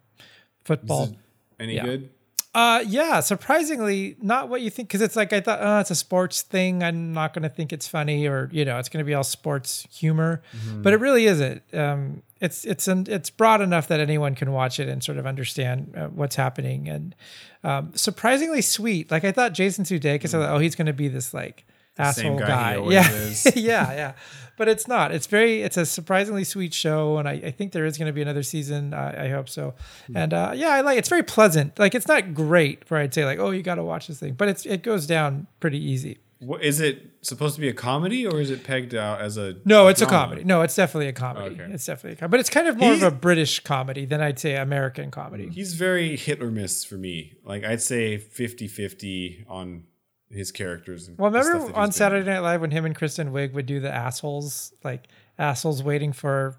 [0.64, 1.14] football.
[1.60, 1.84] Any Yeah.
[1.84, 2.10] good?
[2.52, 5.94] Uh, yeah, surprisingly, not what you think, because it's like I thought, oh, it's a
[5.94, 6.82] sports thing.
[6.82, 9.22] I'm not going to think it's funny, or you know, it's going to be all
[9.22, 10.42] sports humor,
[10.82, 11.62] but it really isn't.
[11.72, 15.26] Um, it's it's an, it's broad enough that anyone can watch it and sort of
[15.26, 17.14] understand uh, what's happening, and
[17.62, 19.12] um, surprisingly sweet.
[19.12, 21.64] Like I thought, Jason Sudeikis, I thought, oh, he's going to be this like
[21.98, 24.12] asshole guy guy, yeah, yeah, yeah.
[24.60, 25.10] But it's not.
[25.10, 25.62] It's very.
[25.62, 28.42] It's a surprisingly sweet show, and I, I think there is going to be another
[28.42, 28.92] season.
[28.92, 29.72] I, I hope so.
[30.14, 30.98] And uh, yeah, I like.
[30.98, 31.78] It's very pleasant.
[31.78, 34.34] Like it's not great where I'd say like, oh, you got to watch this thing,
[34.34, 36.18] but it's it goes down pretty easy.
[36.40, 39.56] What, is it supposed to be a comedy or is it pegged out as a?
[39.64, 40.44] No, it's a comedy.
[40.44, 41.54] No, it's definitely a comedy.
[41.58, 41.72] Okay.
[41.72, 44.20] It's definitely a comedy, but it's kind of more He's- of a British comedy than
[44.20, 45.48] I'd say American comedy.
[45.48, 47.32] He's very hit or miss for me.
[47.46, 49.84] Like I'd say 50-50 on
[50.30, 51.08] his characters.
[51.08, 51.92] and Well, remember on he's been in.
[51.92, 55.08] Saturday Night Live when him and Kristen Wiig would do the assholes, like
[55.38, 56.56] assholes waiting for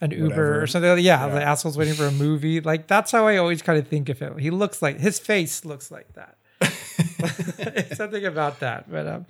[0.00, 0.62] an Uber Whatever.
[0.62, 0.90] or something.
[0.98, 1.34] Yeah, Yeah.
[1.34, 2.60] the assholes waiting for a movie.
[2.60, 4.38] Like that's how I always kind of think of him.
[4.38, 6.36] He looks like his face looks like that.
[7.96, 8.90] Something about that.
[8.90, 9.26] But um,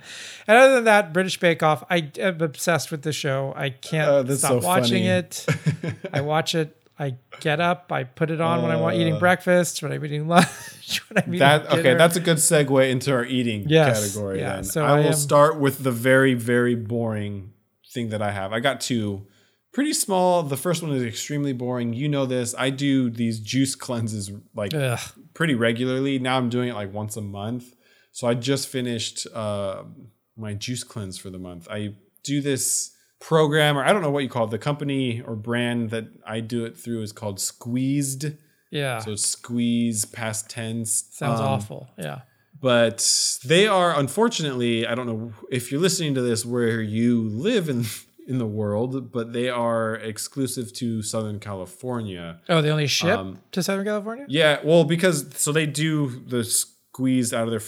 [0.47, 3.53] and other than that, British Bake Off, I am obsessed with the show.
[3.57, 5.09] I can't that's stop so watching funny.
[5.09, 5.47] it.
[6.13, 6.77] I watch it.
[6.99, 7.91] I get up.
[7.91, 9.19] I put it on when I'm eating Uh.
[9.19, 10.47] breakfast, when I'm eating lunch,
[11.09, 14.39] when I'm eating That okay, that's a good segue into our eating Yes, category.
[14.41, 17.53] yeah, then so I, I will am- start with the very very boring
[17.93, 18.53] thing that I have.
[18.53, 19.27] I got two,
[19.73, 20.43] pretty small.
[20.45, 21.93] The first one is extremely boring.
[21.95, 22.55] You know this.
[22.57, 25.01] I do these juice cleanses like Ugh.
[25.35, 26.19] pretty regularly.
[26.21, 27.75] Now I'm doing it like once a month.
[28.13, 29.83] So I just finished uh,
[30.37, 31.67] my juice cleanse for the month.
[31.69, 32.94] I do this
[33.29, 34.51] program, or I don't know what you call it.
[34.51, 38.27] The company or brand that I do it through is called Squeezed.
[38.71, 38.99] Yeah.
[38.99, 41.05] So squeeze past tense.
[41.13, 41.89] Sounds Um, awful.
[41.99, 42.21] Yeah.
[42.61, 42.99] but
[43.45, 47.85] they are unfortunately i don't know if you're listening to this where you live in
[48.27, 53.39] in the world but they are exclusive to southern california Oh, they only ship Um,
[53.53, 54.25] to Southern California?
[54.29, 57.67] yeah well because so they do the squeeze out of their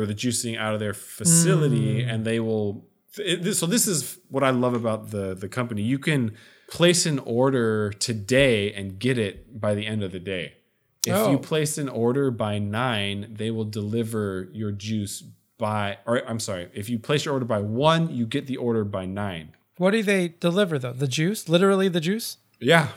[0.00, 2.08] or the juicing out of their facility Hmm.
[2.10, 5.82] and they will it, this- so this is what i love about the the company
[5.82, 6.34] you can
[6.70, 10.52] place an order today and get it by the end of the day
[11.06, 11.30] if Oh.
[11.30, 15.22] you place an order by nine, they will deliver your juice
[15.56, 18.82] by, or I'm sorry, if you place your order by one, you get the order
[18.82, 19.50] by nine.
[19.78, 20.92] What do they deliver though?
[20.92, 21.48] The juice?
[21.48, 22.38] Literally the juice?
[22.58, 22.88] Yeah.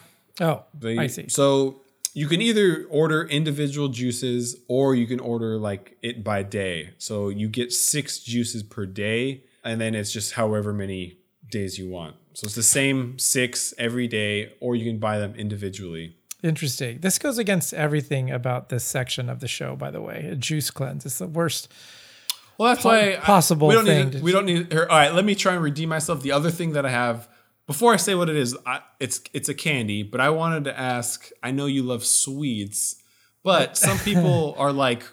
[0.42, 1.30] Oh, They, I see.
[1.30, 1.82] So
[2.16, 6.96] you can either order individual juices or you can order like it by day.
[6.98, 11.18] So you get six juices per day, and then it's just however many
[11.50, 12.16] days you want.
[12.34, 16.16] So it's the same six every day, or you can buy them individually.
[16.44, 17.00] Interesting.
[17.02, 20.28] This goes against everything about this section of the show, by the way.
[20.32, 21.06] A juice cleanse.
[21.06, 21.68] It's the worst.
[22.58, 24.72] Well, that's why I- possible we don't thing Need, to- we don't need.
[24.72, 26.22] Here, all right, let me try and redeem myself.
[26.22, 27.28] The other thing that I have
[27.68, 30.04] before I say what it is, I, it's it's a candy.
[30.04, 31.30] But I wanted to ask.
[31.44, 32.96] I know you love sweets,
[33.44, 35.04] but some people are like,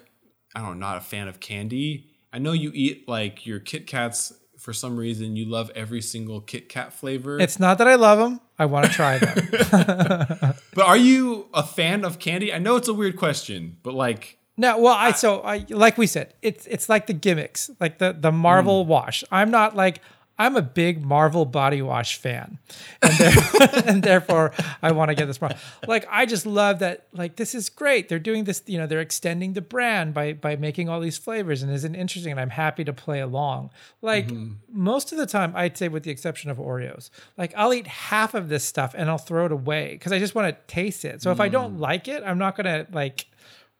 [0.55, 2.06] I don't know, not a fan of candy.
[2.33, 5.35] I know you eat like your Kit Kats for some reason.
[5.35, 7.39] You love every single Kit Kat flavor.
[7.39, 8.41] It's not that I love them.
[8.59, 9.47] I want to try them.
[10.73, 12.53] but are you a fan of candy?
[12.53, 16.07] I know it's a weird question, but like, no, well, I so I like we
[16.07, 18.89] said, it's it's like the gimmicks, like the the Marvel Hmm.
[18.89, 19.23] wash.
[19.31, 20.01] I'm not like
[20.39, 22.59] I'm a big Marvel body wash fan,
[23.01, 23.33] and, there,
[23.85, 25.41] and therefore I want to get this.
[25.41, 25.55] Mar-
[25.87, 27.07] Like I just love that.
[27.13, 28.07] Like this is great.
[28.09, 28.61] They're doing this.
[28.67, 32.31] You know, they're extending the brand by by making all these flavors, and isn't interesting.
[32.31, 33.71] And I'm happy to play along.
[34.01, 34.53] Like mm-hmm.
[34.69, 38.33] most of the time, I'd say, with the exception of Oreos, like I'll eat half
[38.33, 41.21] of this stuff and I'll throw it away because I just want to taste it.
[41.21, 41.79] So if I don't mm.
[41.79, 43.25] like it, I'm not gonna like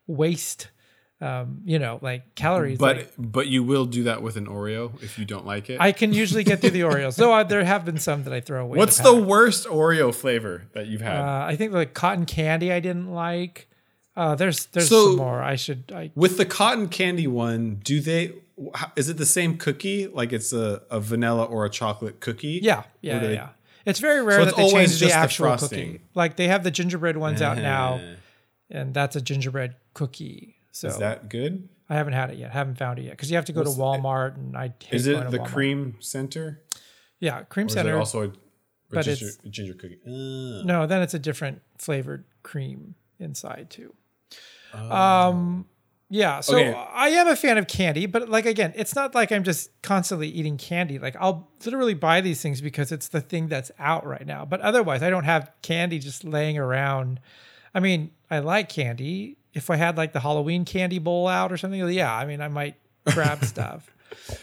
[0.07, 0.69] waste
[1.19, 4.91] um you know like calories but like, but you will do that with an Oreo
[5.01, 5.79] if you don't like it.
[5.81, 8.39] i can usually get through the oreos though I, there have been some that i
[8.39, 11.15] throw away What's the the worst Oreo flavor that you've had?
[11.19, 13.67] uh, i think the cotton candy i didn't like
[14.15, 17.99] uh there's there's So- some more i should i With the cotton candy one, do
[17.99, 18.33] they?
[18.95, 20.07] Is it the same cookie?
[20.07, 22.59] Like it's a, a vanilla or a chocolate cookie?
[22.63, 23.49] yeah yeah yeah, yeah
[23.85, 25.91] It's very rare So that it's they change always the just the actual frosting.
[25.93, 26.03] cookie.
[26.15, 28.01] Like they have the gingerbread ones out now, Uh,
[28.71, 30.56] and that's a gingerbread cookie.
[30.77, 31.69] So Is that good?
[31.89, 32.51] I haven't had it yet.
[32.51, 34.93] Haven't found it yet because you have to go to What's- Walmart, and I hate
[34.93, 35.45] Is it to the Walmart.
[35.47, 36.61] cream center?
[37.19, 37.95] Yeah, cream center.
[37.95, 38.31] it also a,
[38.91, 39.97] but ginger, it's- ginger cookie?
[40.05, 43.95] Uh, No, then it's a different flavored cream inside too.
[44.75, 44.91] Oh.
[44.95, 45.65] Um,
[46.09, 46.41] yeah.
[46.41, 46.73] So Okay.
[46.73, 50.27] I am a fan of candy, but like again, it's not like I'm just constantly
[50.27, 50.99] eating candy.
[50.99, 54.45] Like I'll literally buy these things because it's the thing that's out right now.
[54.45, 57.19] But otherwise, I don't have candy just laying around.
[57.73, 59.37] I mean, I like candy.
[59.57, 62.47] If I had like the Halloween candy bowl out or something, yeah, I mean, I
[62.47, 62.75] might
[63.13, 63.89] grab stuff.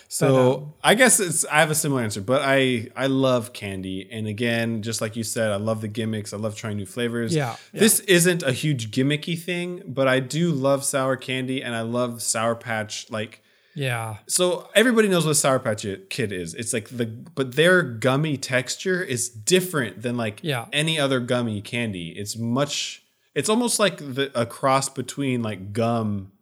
[0.08, 4.08] So um, I guess it's I have a similar answer, but I I love candy,
[4.10, 6.32] and again, just like you said, I love the gimmicks.
[6.32, 7.34] I love trying new flavors.
[7.34, 7.80] Yeah, yeah.
[7.80, 12.22] this isn't a huge gimmicky thing, but I do love sour candy, and I love
[12.22, 13.10] Sour Patch.
[13.10, 13.42] Like,
[13.74, 14.18] Yeah.
[14.26, 16.54] so everybody knows what Sour Patch Kid is.
[16.54, 20.66] It's like the but their gummy texture is different than like Yeah.
[20.72, 22.08] any other gummy candy.
[22.10, 23.02] It's much.
[23.34, 26.32] It's almost like the a cross between like gum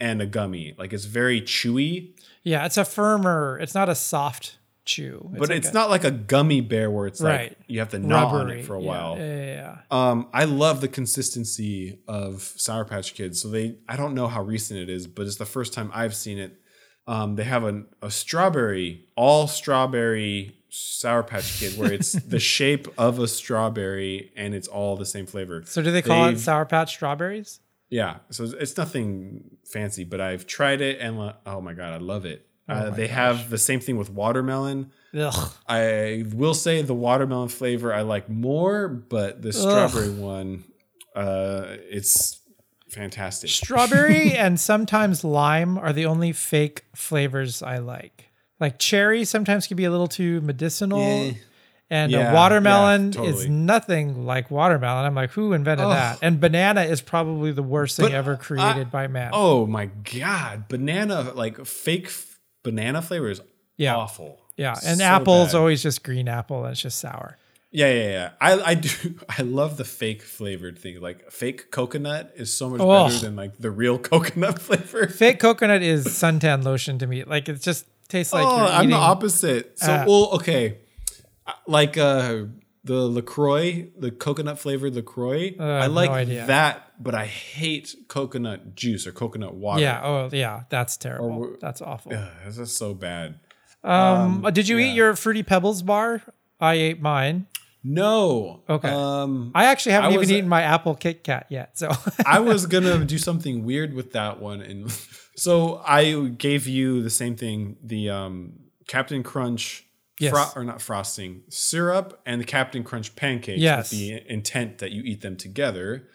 [0.00, 0.74] and a gummy.
[0.78, 2.14] Like it's very chewy.
[2.42, 2.64] Yeah.
[2.66, 5.28] It's a firmer, it's not a soft chew.
[5.38, 7.50] but like it's a not like a gummy bear where it's Right.
[7.50, 9.16] like you have to gnaw on it for a Yeah, while.
[9.18, 9.36] Yeah.
[9.36, 9.76] yeah, yeah.
[9.90, 13.40] Um, I love the consistency of Sour Patch Kids.
[13.42, 16.14] So they, I don't know how recent it is, but it's the first time I've
[16.14, 16.56] seen it.
[17.06, 22.88] Um, they have an, a strawberry, all strawberry Sour Patch Kid, where it's the shape
[22.98, 25.62] of a strawberry and it's all the same flavor.
[25.66, 27.60] So do they call it They've- Sour Patch strawberries?
[27.88, 31.96] Yeah, so it's nothing fancy, but I've tried it and uh, oh my god, I
[31.98, 32.46] love it.
[32.68, 34.92] uh, my they have the same thing with watermelon.
[35.12, 35.50] Ugh.
[35.68, 40.62] I will say the watermelon flavor I like more, but the strawberry one,
[41.16, 42.38] uh, it's
[42.88, 43.50] fantastic.
[43.50, 48.29] Strawberry and sometimes lime are the only fake flavors I like.
[48.60, 51.00] Like cherry sometimes can be a little too medicinal.
[51.00, 51.32] Yeah.
[51.92, 53.44] And Yeah, a watermelon yeah, totally.
[53.44, 55.06] is nothing like watermelon.
[55.06, 56.18] I'm like, who invented that?
[56.22, 59.30] And banana is probably the worst thing But ever created I- by man.
[59.34, 63.40] Oh my god, banana like fake f- banana flavor is
[63.76, 63.96] Yeah.
[63.96, 64.38] awful.
[64.56, 64.76] yeah.
[64.86, 65.58] And So apple's bad.
[65.58, 67.38] always just green apple and it's just sour.
[67.72, 68.30] Yeah, yeah, yeah.
[68.40, 68.90] I, I do.
[69.38, 71.00] I love the fake flavored thing.
[71.00, 73.06] Like fake coconut is so much Oh.
[73.08, 75.08] better than like the real coconut flavor.
[75.08, 77.24] Fake coconut is suntan lotion to me.
[77.24, 78.90] Like it's just tastes like oh, I'm eating.
[78.90, 79.78] the opposite.
[79.78, 80.78] So, Uh, well, okay,
[81.66, 82.44] like uh
[82.82, 85.54] the Lacroix, the coconut flavored Lacroix.
[85.58, 89.82] Uh, I like no that, but I hate coconut juice or coconut water.
[89.82, 90.00] Yeah.
[90.02, 90.62] Oh, yeah.
[90.70, 91.38] That's terrible.
[91.40, 92.14] we're- That's awful.
[92.14, 93.38] Ugh, this is so bad.
[93.84, 94.86] Um, did you yeah.
[94.86, 96.22] eat your fruity pebbles bar?
[96.58, 97.46] I ate mine.
[97.84, 98.62] No.
[98.68, 98.88] Okay.
[98.90, 101.76] Um, I actually haven't I even was- eaten my apple Kit Kat yet.
[101.78, 101.90] So
[102.26, 104.90] I was gonna do something weird with that one, and
[105.40, 106.02] so I
[106.38, 108.52] gave you the same thing: the um,
[108.88, 109.84] Captain Crunch,
[110.20, 110.32] Yes.
[110.32, 113.90] fro- or not frosting, syrup, and the Captain Crunch pancakes Yes.
[113.90, 116.08] with the intent that you eat them together.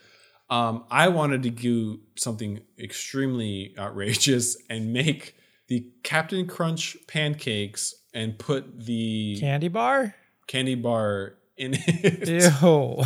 [0.50, 5.34] Um, I wanted to do something extremely outrageous and make
[5.70, 10.14] the Captain Crunch pancakes and put the candy bar.
[10.46, 12.28] candy bar in it.
[12.62, 13.04] Ew.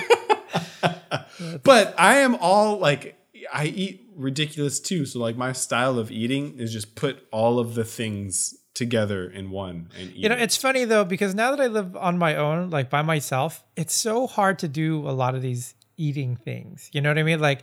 [1.62, 3.16] But I am all like
[3.52, 5.06] I eat ridiculous too.
[5.06, 9.50] So like my style of eating is just put all of the things together in
[9.50, 10.16] one and eat.
[10.16, 13.02] you know, it's funny though because now that I live on my own, like by
[13.02, 16.90] myself, it's so hard to do a lot of these eating things.
[16.92, 17.40] You know what I mean?
[17.40, 17.62] Like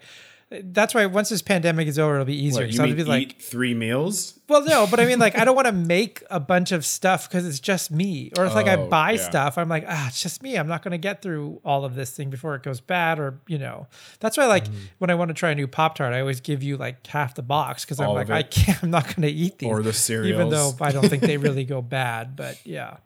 [0.63, 2.63] that's why once this pandemic is over, it'll be easier.
[2.63, 4.39] What, you So I'll be like, eat three meals?
[4.47, 7.27] Well, no, but I mean, like, I don't want to make a bunch of stuff
[7.29, 8.31] because it's just me.
[8.37, 9.17] Or if like I Oh, buy yeah.
[9.29, 10.55] stuff, I'm like, ah, it's just me.
[10.57, 13.19] I'm not going to get through all of this thing before it goes bad.
[13.19, 13.87] Or you know,
[14.19, 14.77] that's why like Mm-hmm.
[14.99, 17.35] when I want to try a new Pop Tart, I always give you like half
[17.35, 18.83] the box because I'm like, I can't.
[18.83, 19.69] I'm not going to eat these.
[19.69, 20.73] Or the cereal, even though.
[20.81, 22.35] I don't think they really go bad.
[22.35, 22.97] But yeah,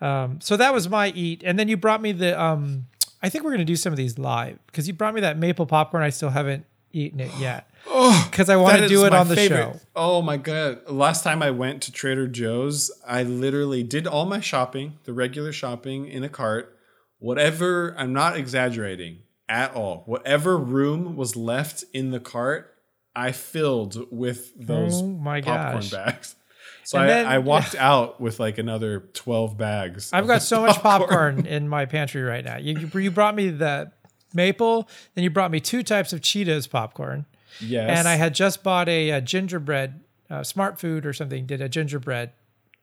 [0.00, 2.40] um, so that was my eat, and then you brought me the.
[2.40, 2.86] Um,
[3.22, 5.38] I think we're going to do some of these live because you brought me that
[5.38, 6.02] maple popcorn.
[6.02, 7.68] I still haven't eaten it yet.
[7.86, 9.58] Oh, because I want to do it on the favorite.
[9.74, 9.80] show.
[9.94, 10.88] Oh my god!
[10.88, 15.52] Last time I went to Trader Joe's, I literally did all my shopping, the regular
[15.52, 16.78] shopping in a cart.
[17.18, 19.18] Whatever, I'm not exaggerating
[19.48, 20.02] at all.
[20.06, 22.74] Whatever room was left in the cart,
[23.14, 25.90] I filled with those Oh my popcorn gosh.
[25.90, 26.36] bags.
[26.84, 30.10] So I, then- I walked out with like another 12 bags.
[30.12, 32.58] I've got so much popcorn in my pantry right now.
[32.58, 33.92] You, you brought me the
[34.34, 37.26] maple, then you brought me two types of Cheetos popcorn,
[37.60, 37.98] Yes.
[37.98, 41.68] and I had just bought a, uh gingerbread, uh, Smart Food or something did a
[41.68, 42.30] gingerbread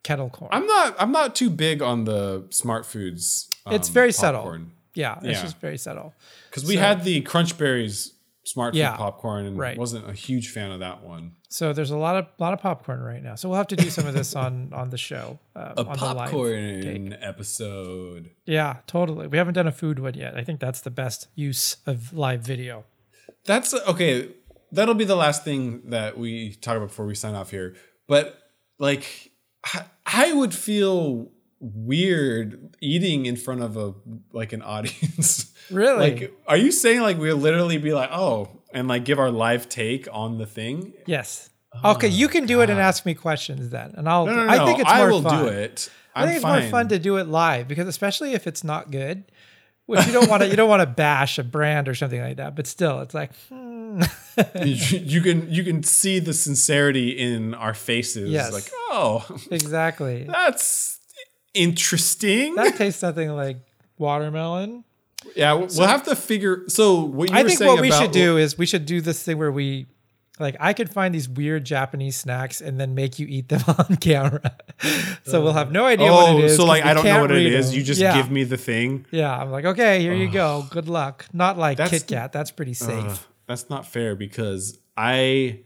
[0.04, 0.50] kettle corn.
[0.54, 3.50] I'm not I'm not too big on the smart foods.
[3.70, 4.34] It's very popcorn.
[4.34, 4.66] subtle.
[4.96, 5.42] yeah, it's Yeah.
[5.44, 6.14] just very subtle.
[6.50, 8.92] Because we So- had the crunch berries smart Yeah.
[8.92, 9.78] food popcorn and Right.
[9.78, 11.34] wasn't a huge fan of that one.
[11.50, 13.36] So there's a lot of lot of popcorn right now.
[13.36, 15.40] So we'll have to do some of this on on the show.
[15.56, 18.32] Uh, A on the live popcorn episode.
[18.46, 19.28] Yeah, totally.
[19.28, 20.36] We haven't done a food one yet.
[20.36, 22.86] I think that's the best use of live video.
[23.46, 24.30] That's okay.
[24.72, 27.76] That'll be the last thing that we talk about before we sign off here.
[28.08, 28.38] But
[28.80, 29.32] like,
[29.66, 31.30] I, I would feel
[31.62, 33.94] weird eating in front of a
[34.34, 35.54] like an audience.
[35.70, 36.12] Really?
[36.12, 39.70] like, are you saying like we'll literally be like, oh, and like give our live
[39.70, 40.94] take on the thing?
[41.06, 41.50] Yes.
[41.86, 44.24] Okay, you can do it and ask me questions then, and I'll.
[44.24, 44.52] Oh, No, no, no.
[44.52, 45.46] I think it's more I will fun.
[45.46, 45.90] do it.
[46.14, 46.62] I I'm think it's fine.
[46.64, 49.24] more fun to do it live because especially if it's not good,
[49.86, 52.38] which you don't want to you don't want to bash a brand or something like
[52.38, 52.56] that.
[52.56, 54.02] But still, it's like hmm.
[54.64, 58.30] you, you can you can see the sincerity in our faces.
[58.30, 58.52] Yes.
[58.52, 60.24] Like, oh, exactly.
[60.30, 61.00] that's
[61.54, 62.56] interesting.
[62.56, 63.58] That tastes nothing like
[63.98, 64.84] watermelon.
[65.36, 66.64] Yeah, we'll we'll have to figure.
[66.68, 69.22] So what you I think what we about- should do is we should do this
[69.24, 69.86] thing where we
[70.40, 73.98] like I could find these weird Japanese snacks and then make you eat them on
[73.98, 74.58] camera.
[75.24, 76.56] so we'll have no idea what Oh, it is.
[76.56, 77.68] so like I don't know what it is.
[77.70, 77.78] them.
[77.78, 78.16] You just yeah.
[78.16, 79.06] give me the thing.
[79.12, 80.66] Yeah, I'm like, okay, here you go.
[80.72, 81.26] Good luck.
[81.34, 82.32] Not like That's- Kit Kat.
[82.32, 83.06] That's pretty safe.
[83.06, 85.60] Ugh, that's not fair because I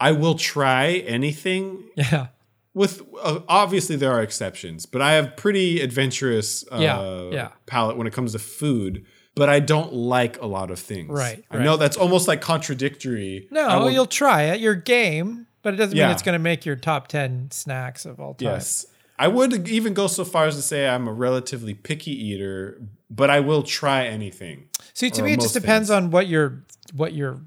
[0.00, 1.84] I will try anything.
[1.96, 2.28] yeah.
[2.74, 7.48] With uh, obviously there are exceptions, but I have pretty adventurous uh, Yeah, yeah.
[7.66, 9.06] palate when it comes to food.
[9.36, 11.10] But I don't like a lot of things.
[11.10, 13.48] Right, I know that's almost like contradictory.
[13.50, 14.60] No, will- you'll try it.
[14.60, 18.20] Your game, but it doesn't mean it's going to make your top 10 snacks of
[18.20, 18.46] all time.
[18.46, 18.86] Yes.
[19.18, 23.30] I would even go so far as to say I'm a relatively picky eater, but
[23.30, 24.68] I will try anything.
[24.92, 25.96] See, to me, it just depends things.
[26.04, 27.40] on what your what your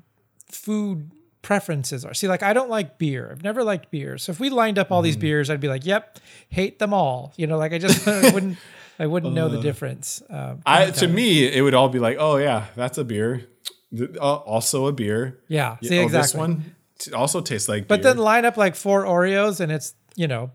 [0.50, 1.12] food
[1.48, 2.14] preferences are.
[2.14, 3.30] See, like I don't like beer.
[3.32, 4.18] I've never liked beer.
[4.18, 5.06] So if we lined up all Mm.
[5.06, 6.20] these beers, I'd be like, "Yep,
[6.50, 8.58] hate them all." You know, like I just I wouldn't
[9.00, 10.22] I wouldn't know the difference.
[10.30, 13.48] Um, Uh, I to me it would all be like, oh yeah, that's a beer.
[14.00, 15.40] Uh, also a beer.
[15.48, 15.78] yeah.
[15.82, 16.22] Yeah, See, oh, exactly.
[16.28, 16.76] This one
[17.16, 18.14] also tastes like but beer.
[18.14, 20.52] then line up like four Oreos, and it's you know,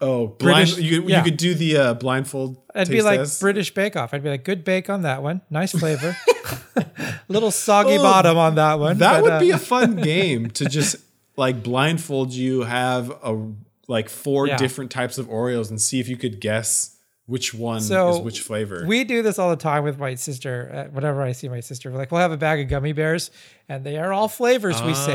[0.00, 1.18] oh, blind, British- you, yeah.
[1.18, 2.56] you could do the uh, blindfold.
[2.74, 3.40] I'd be like test.
[3.40, 4.14] British Bake Off.
[4.14, 6.16] I'd be like, "Good bake on that one, nice flavor."
[7.28, 8.98] Little soggy Oh, bottom on that one.
[8.98, 10.96] That but, would uh, be a fun game to just
[11.36, 13.52] like blindfold you, have a
[13.88, 14.56] like four Yeah.
[14.56, 16.96] different types of Oreos, and see if you could guess
[17.28, 18.84] which one So, is which flavor.
[18.86, 20.86] We do this all the time with my sister.
[20.88, 23.30] Uh, whenever I see my sister, we're like, we'll have a bag of gummy bears,
[23.68, 25.14] and they are all flavors, we say.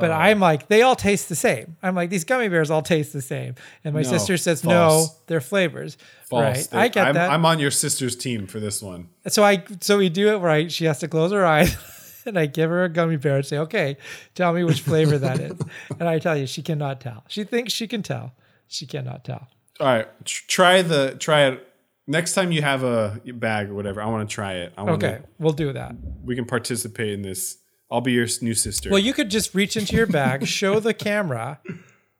[0.00, 0.18] But Ah.
[0.18, 1.76] I'm like, they all taste the same.
[1.82, 3.54] I'm like, these gummy bears all taste the same.
[3.84, 5.08] And my No, sister says, false.
[5.08, 5.96] no, they're flavors.
[6.28, 6.42] False.
[6.42, 6.68] Right.
[6.70, 7.30] They- I get I'm, that.
[7.30, 9.08] I'm on your sister's team for this one.
[9.28, 10.72] so I, so we do it right.
[10.72, 11.76] She has to close her eyes.
[12.26, 13.98] And I give her a gummy bear and say, okay,
[14.34, 15.52] tell me which flavor that is.
[16.00, 17.22] And I tell you, she cannot tell.
[17.28, 18.32] She thinks she can tell.
[18.66, 19.46] She cannot tell.
[19.80, 21.68] All right, try the try it.
[22.06, 24.72] Next time you have a bag or whatever, I want to try it.
[24.76, 25.94] I want Okay, we'll do that.
[26.22, 27.58] we can participate in this.
[27.90, 28.90] I'll be your new sister.
[28.90, 31.60] Well, you could just reach into your bag, show the camera,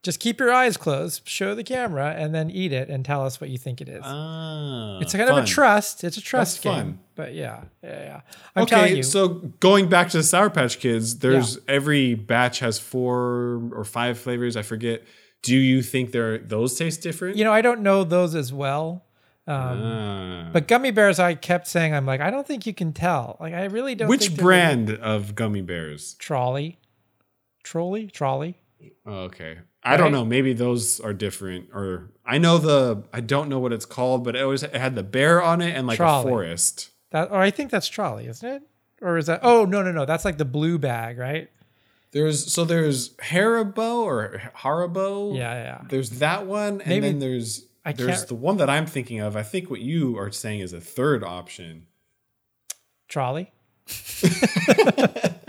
[0.03, 3.41] just keep your eyes closed, show the camera, and then eat it and tell us
[3.41, 4.03] what you think it is.
[4.05, 6.03] ah, it's kind of a trust.
[6.03, 6.85] It's a trust That's game.
[6.85, 6.99] fun.
[7.15, 8.21] But yeah, yeah, yeah.
[8.57, 9.29] I'm telling Okay, so
[9.61, 14.57] going back to the Sour Patch Kids, there's every batch has four or five flavors.
[14.57, 15.03] I forget.
[15.45, 17.37] Do you think they're those taste different?
[17.37, 19.05] you know, I don't know those as well.
[19.47, 20.49] Um, Ah.
[20.55, 23.37] but gummy bears, I kept saying, I'm like, I don't think you can tell.
[23.41, 24.09] Like, I really don't.
[24.09, 26.17] Which think they're really- brand of gummy bears?
[26.19, 26.77] Trolli,
[27.63, 28.55] Trolli, Trolli.
[29.07, 29.59] Oh, okay.
[29.83, 30.25] I don't know.
[30.25, 31.69] Maybe those are different.
[31.75, 33.03] Or I know the.
[33.13, 35.77] I don't know what it's called, but it always it had the bear on it
[35.77, 36.21] and like Trolli.
[36.25, 36.91] a forest.
[37.11, 38.63] That, or I think that's Trolli, isn't it?
[39.03, 39.41] Or is that?
[39.43, 40.07] Oh no, no, no.
[40.07, 41.51] That's like the blue bag, right?
[42.15, 45.37] There's so there's Haribo or Haribo.
[45.37, 45.81] Yeah, yeah.
[45.89, 49.37] There's that one, and Maybe- then there's I there's the one that I'm thinking of.
[49.37, 51.87] I think what you are saying is a third option.
[53.11, 53.49] Trolli.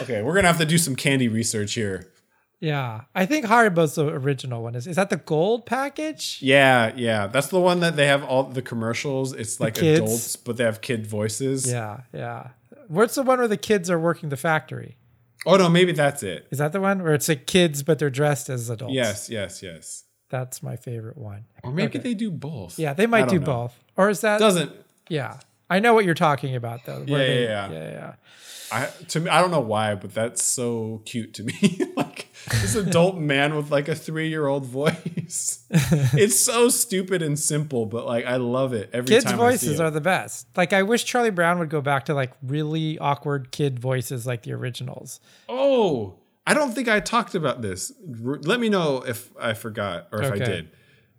[0.00, 2.12] Okay, we're gonna have to do some candy research here.
[2.60, 4.74] Yeah, I think Haribo's the original one.
[4.74, 6.38] Is is that the gold package?
[6.40, 9.32] Yeah, yeah, that's the one that they have all the commercials.
[9.32, 11.70] It's like adults, but they have kid voices.
[11.70, 12.48] Yeah, yeah.
[12.88, 14.97] What's the one where the kids are working the factory?
[15.46, 16.46] Oh no, maybe that's it.
[16.50, 18.94] Is that the one where it's like kids but they're dressed as adults?
[18.94, 20.04] Yes, yes, yes.
[20.30, 21.44] that's my favorite one.
[21.62, 22.08] Or maybe Okay.
[22.10, 22.78] they do both.
[22.78, 23.46] Yeah, they might do know.
[23.46, 23.84] both.
[23.96, 24.38] Or is that?
[24.38, 24.72] Doesn't
[25.08, 25.38] yeah,
[25.70, 27.04] I know what you're talking about though.
[27.06, 27.72] Yeah, they- yeah, yeah.
[27.72, 28.12] yeah, yeah.
[28.70, 31.80] I to me I don't know why, but that's so cute to me.
[31.96, 35.64] like this adult man with like a three year old voice.
[35.70, 39.34] it's so stupid and simple, but like I love it every Kids' time.
[39.34, 40.46] See voices are the best.
[40.54, 44.42] Like I wish Charlie Brown would go back to like really awkward kid voices like
[44.42, 45.20] the originals.
[45.48, 46.16] Oh,
[46.46, 47.90] I don't think I talked about this.
[48.06, 50.68] Let me know if I forgot or if I did.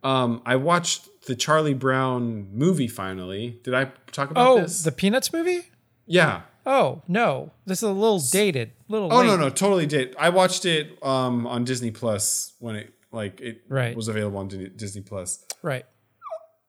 [0.04, 3.60] Um, I watched the Charlie Brown movie finally.
[3.64, 4.84] Did I talk about Oh, this?
[4.84, 5.62] the Peanuts movie?
[6.06, 6.42] yeah.
[6.66, 8.72] Oh no, this is a little dated.
[8.90, 9.12] Little.
[9.14, 9.28] Oh late.
[9.28, 10.16] no, no, totally did.
[10.20, 13.96] I watched it um on Disney Plus when it like it Right.
[13.96, 15.44] was available on Di- Disney Plus.
[15.64, 15.86] Right.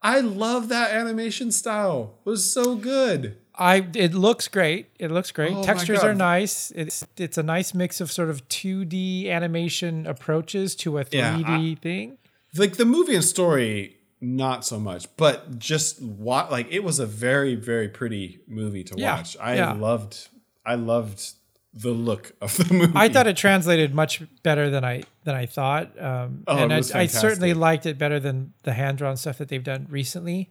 [0.02, 2.14] I love that animation style.
[2.24, 3.36] It was so good.
[3.54, 4.86] I it looks great.
[4.98, 5.52] It looks great.
[5.54, 6.70] Oh Textures are nice.
[6.74, 11.74] It's it's a nice mix of sort of 2D animation approaches to a 3D Yeah,
[11.82, 12.16] thing.
[12.56, 17.06] Like the movie and story, not so much, but just what like it was a
[17.06, 19.36] very very pretty movie to Yeah, watch.
[19.40, 19.72] I yeah.
[19.72, 20.28] loved
[20.64, 21.30] I loved
[21.72, 22.92] the look of the movie.
[22.96, 26.78] I thought it translated much better than I than I thought, um, Oh, and I,
[26.94, 30.50] I certainly liked it better than the hand drawn stuff that they've done recently.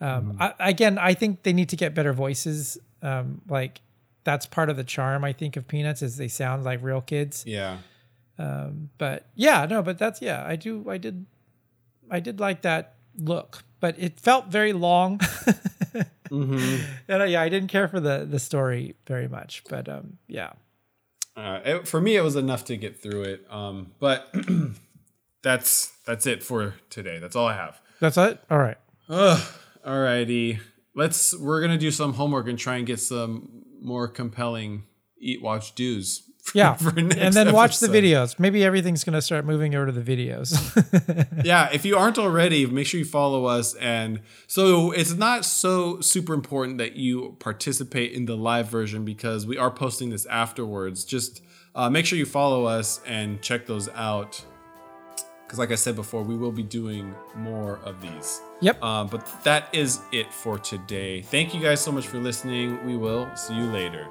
[0.00, 0.42] Um, Mm-hmm.
[0.42, 2.78] I, again, I think they need to get better voices.
[3.02, 3.80] Um, like
[4.24, 7.44] that's part of the charm I think of Peanuts is they sound like real kids.
[7.46, 7.78] yeah.
[8.98, 11.26] But yeah, no, but that's yeah, I do, I did,
[12.10, 15.20] I did like that look, but it felt very long.
[16.30, 16.84] Mm-hmm.
[17.08, 20.52] and uh, yeah, I didn't care for the the story very much, but um, yeah.
[21.36, 23.46] Uh, it, for me, it was enough to get through it.
[23.50, 24.32] Um, but
[25.42, 27.18] that's that's it for today.
[27.18, 27.80] That's all I have.
[27.98, 28.40] That's it.
[28.48, 28.76] All right.
[29.08, 29.40] Ugh.
[29.84, 30.60] Alrighty.
[30.94, 31.36] Let's.
[31.36, 34.84] We're gonna do some homework and try and get some more compelling
[35.18, 36.29] eat, watch, do's.
[36.50, 38.38] For- Yeah, for and then watch the videos.
[38.38, 40.50] Maybe everything's gonna start moving over to the videos.
[41.44, 43.74] yeah, if you aren't already, make sure you follow us.
[43.74, 49.46] And so it's not so super important that you participate in the live version because
[49.46, 51.04] we are posting this afterwards.
[51.04, 51.40] Just
[51.74, 54.44] uh, make sure you follow us and check those out.
[55.46, 58.40] Because, like I said before, we will be doing more of these.
[58.60, 58.80] yep.
[58.82, 61.22] Um, but that is it for today.
[61.22, 62.84] Thank you guys so much for listening.
[62.86, 64.06] We will see you later.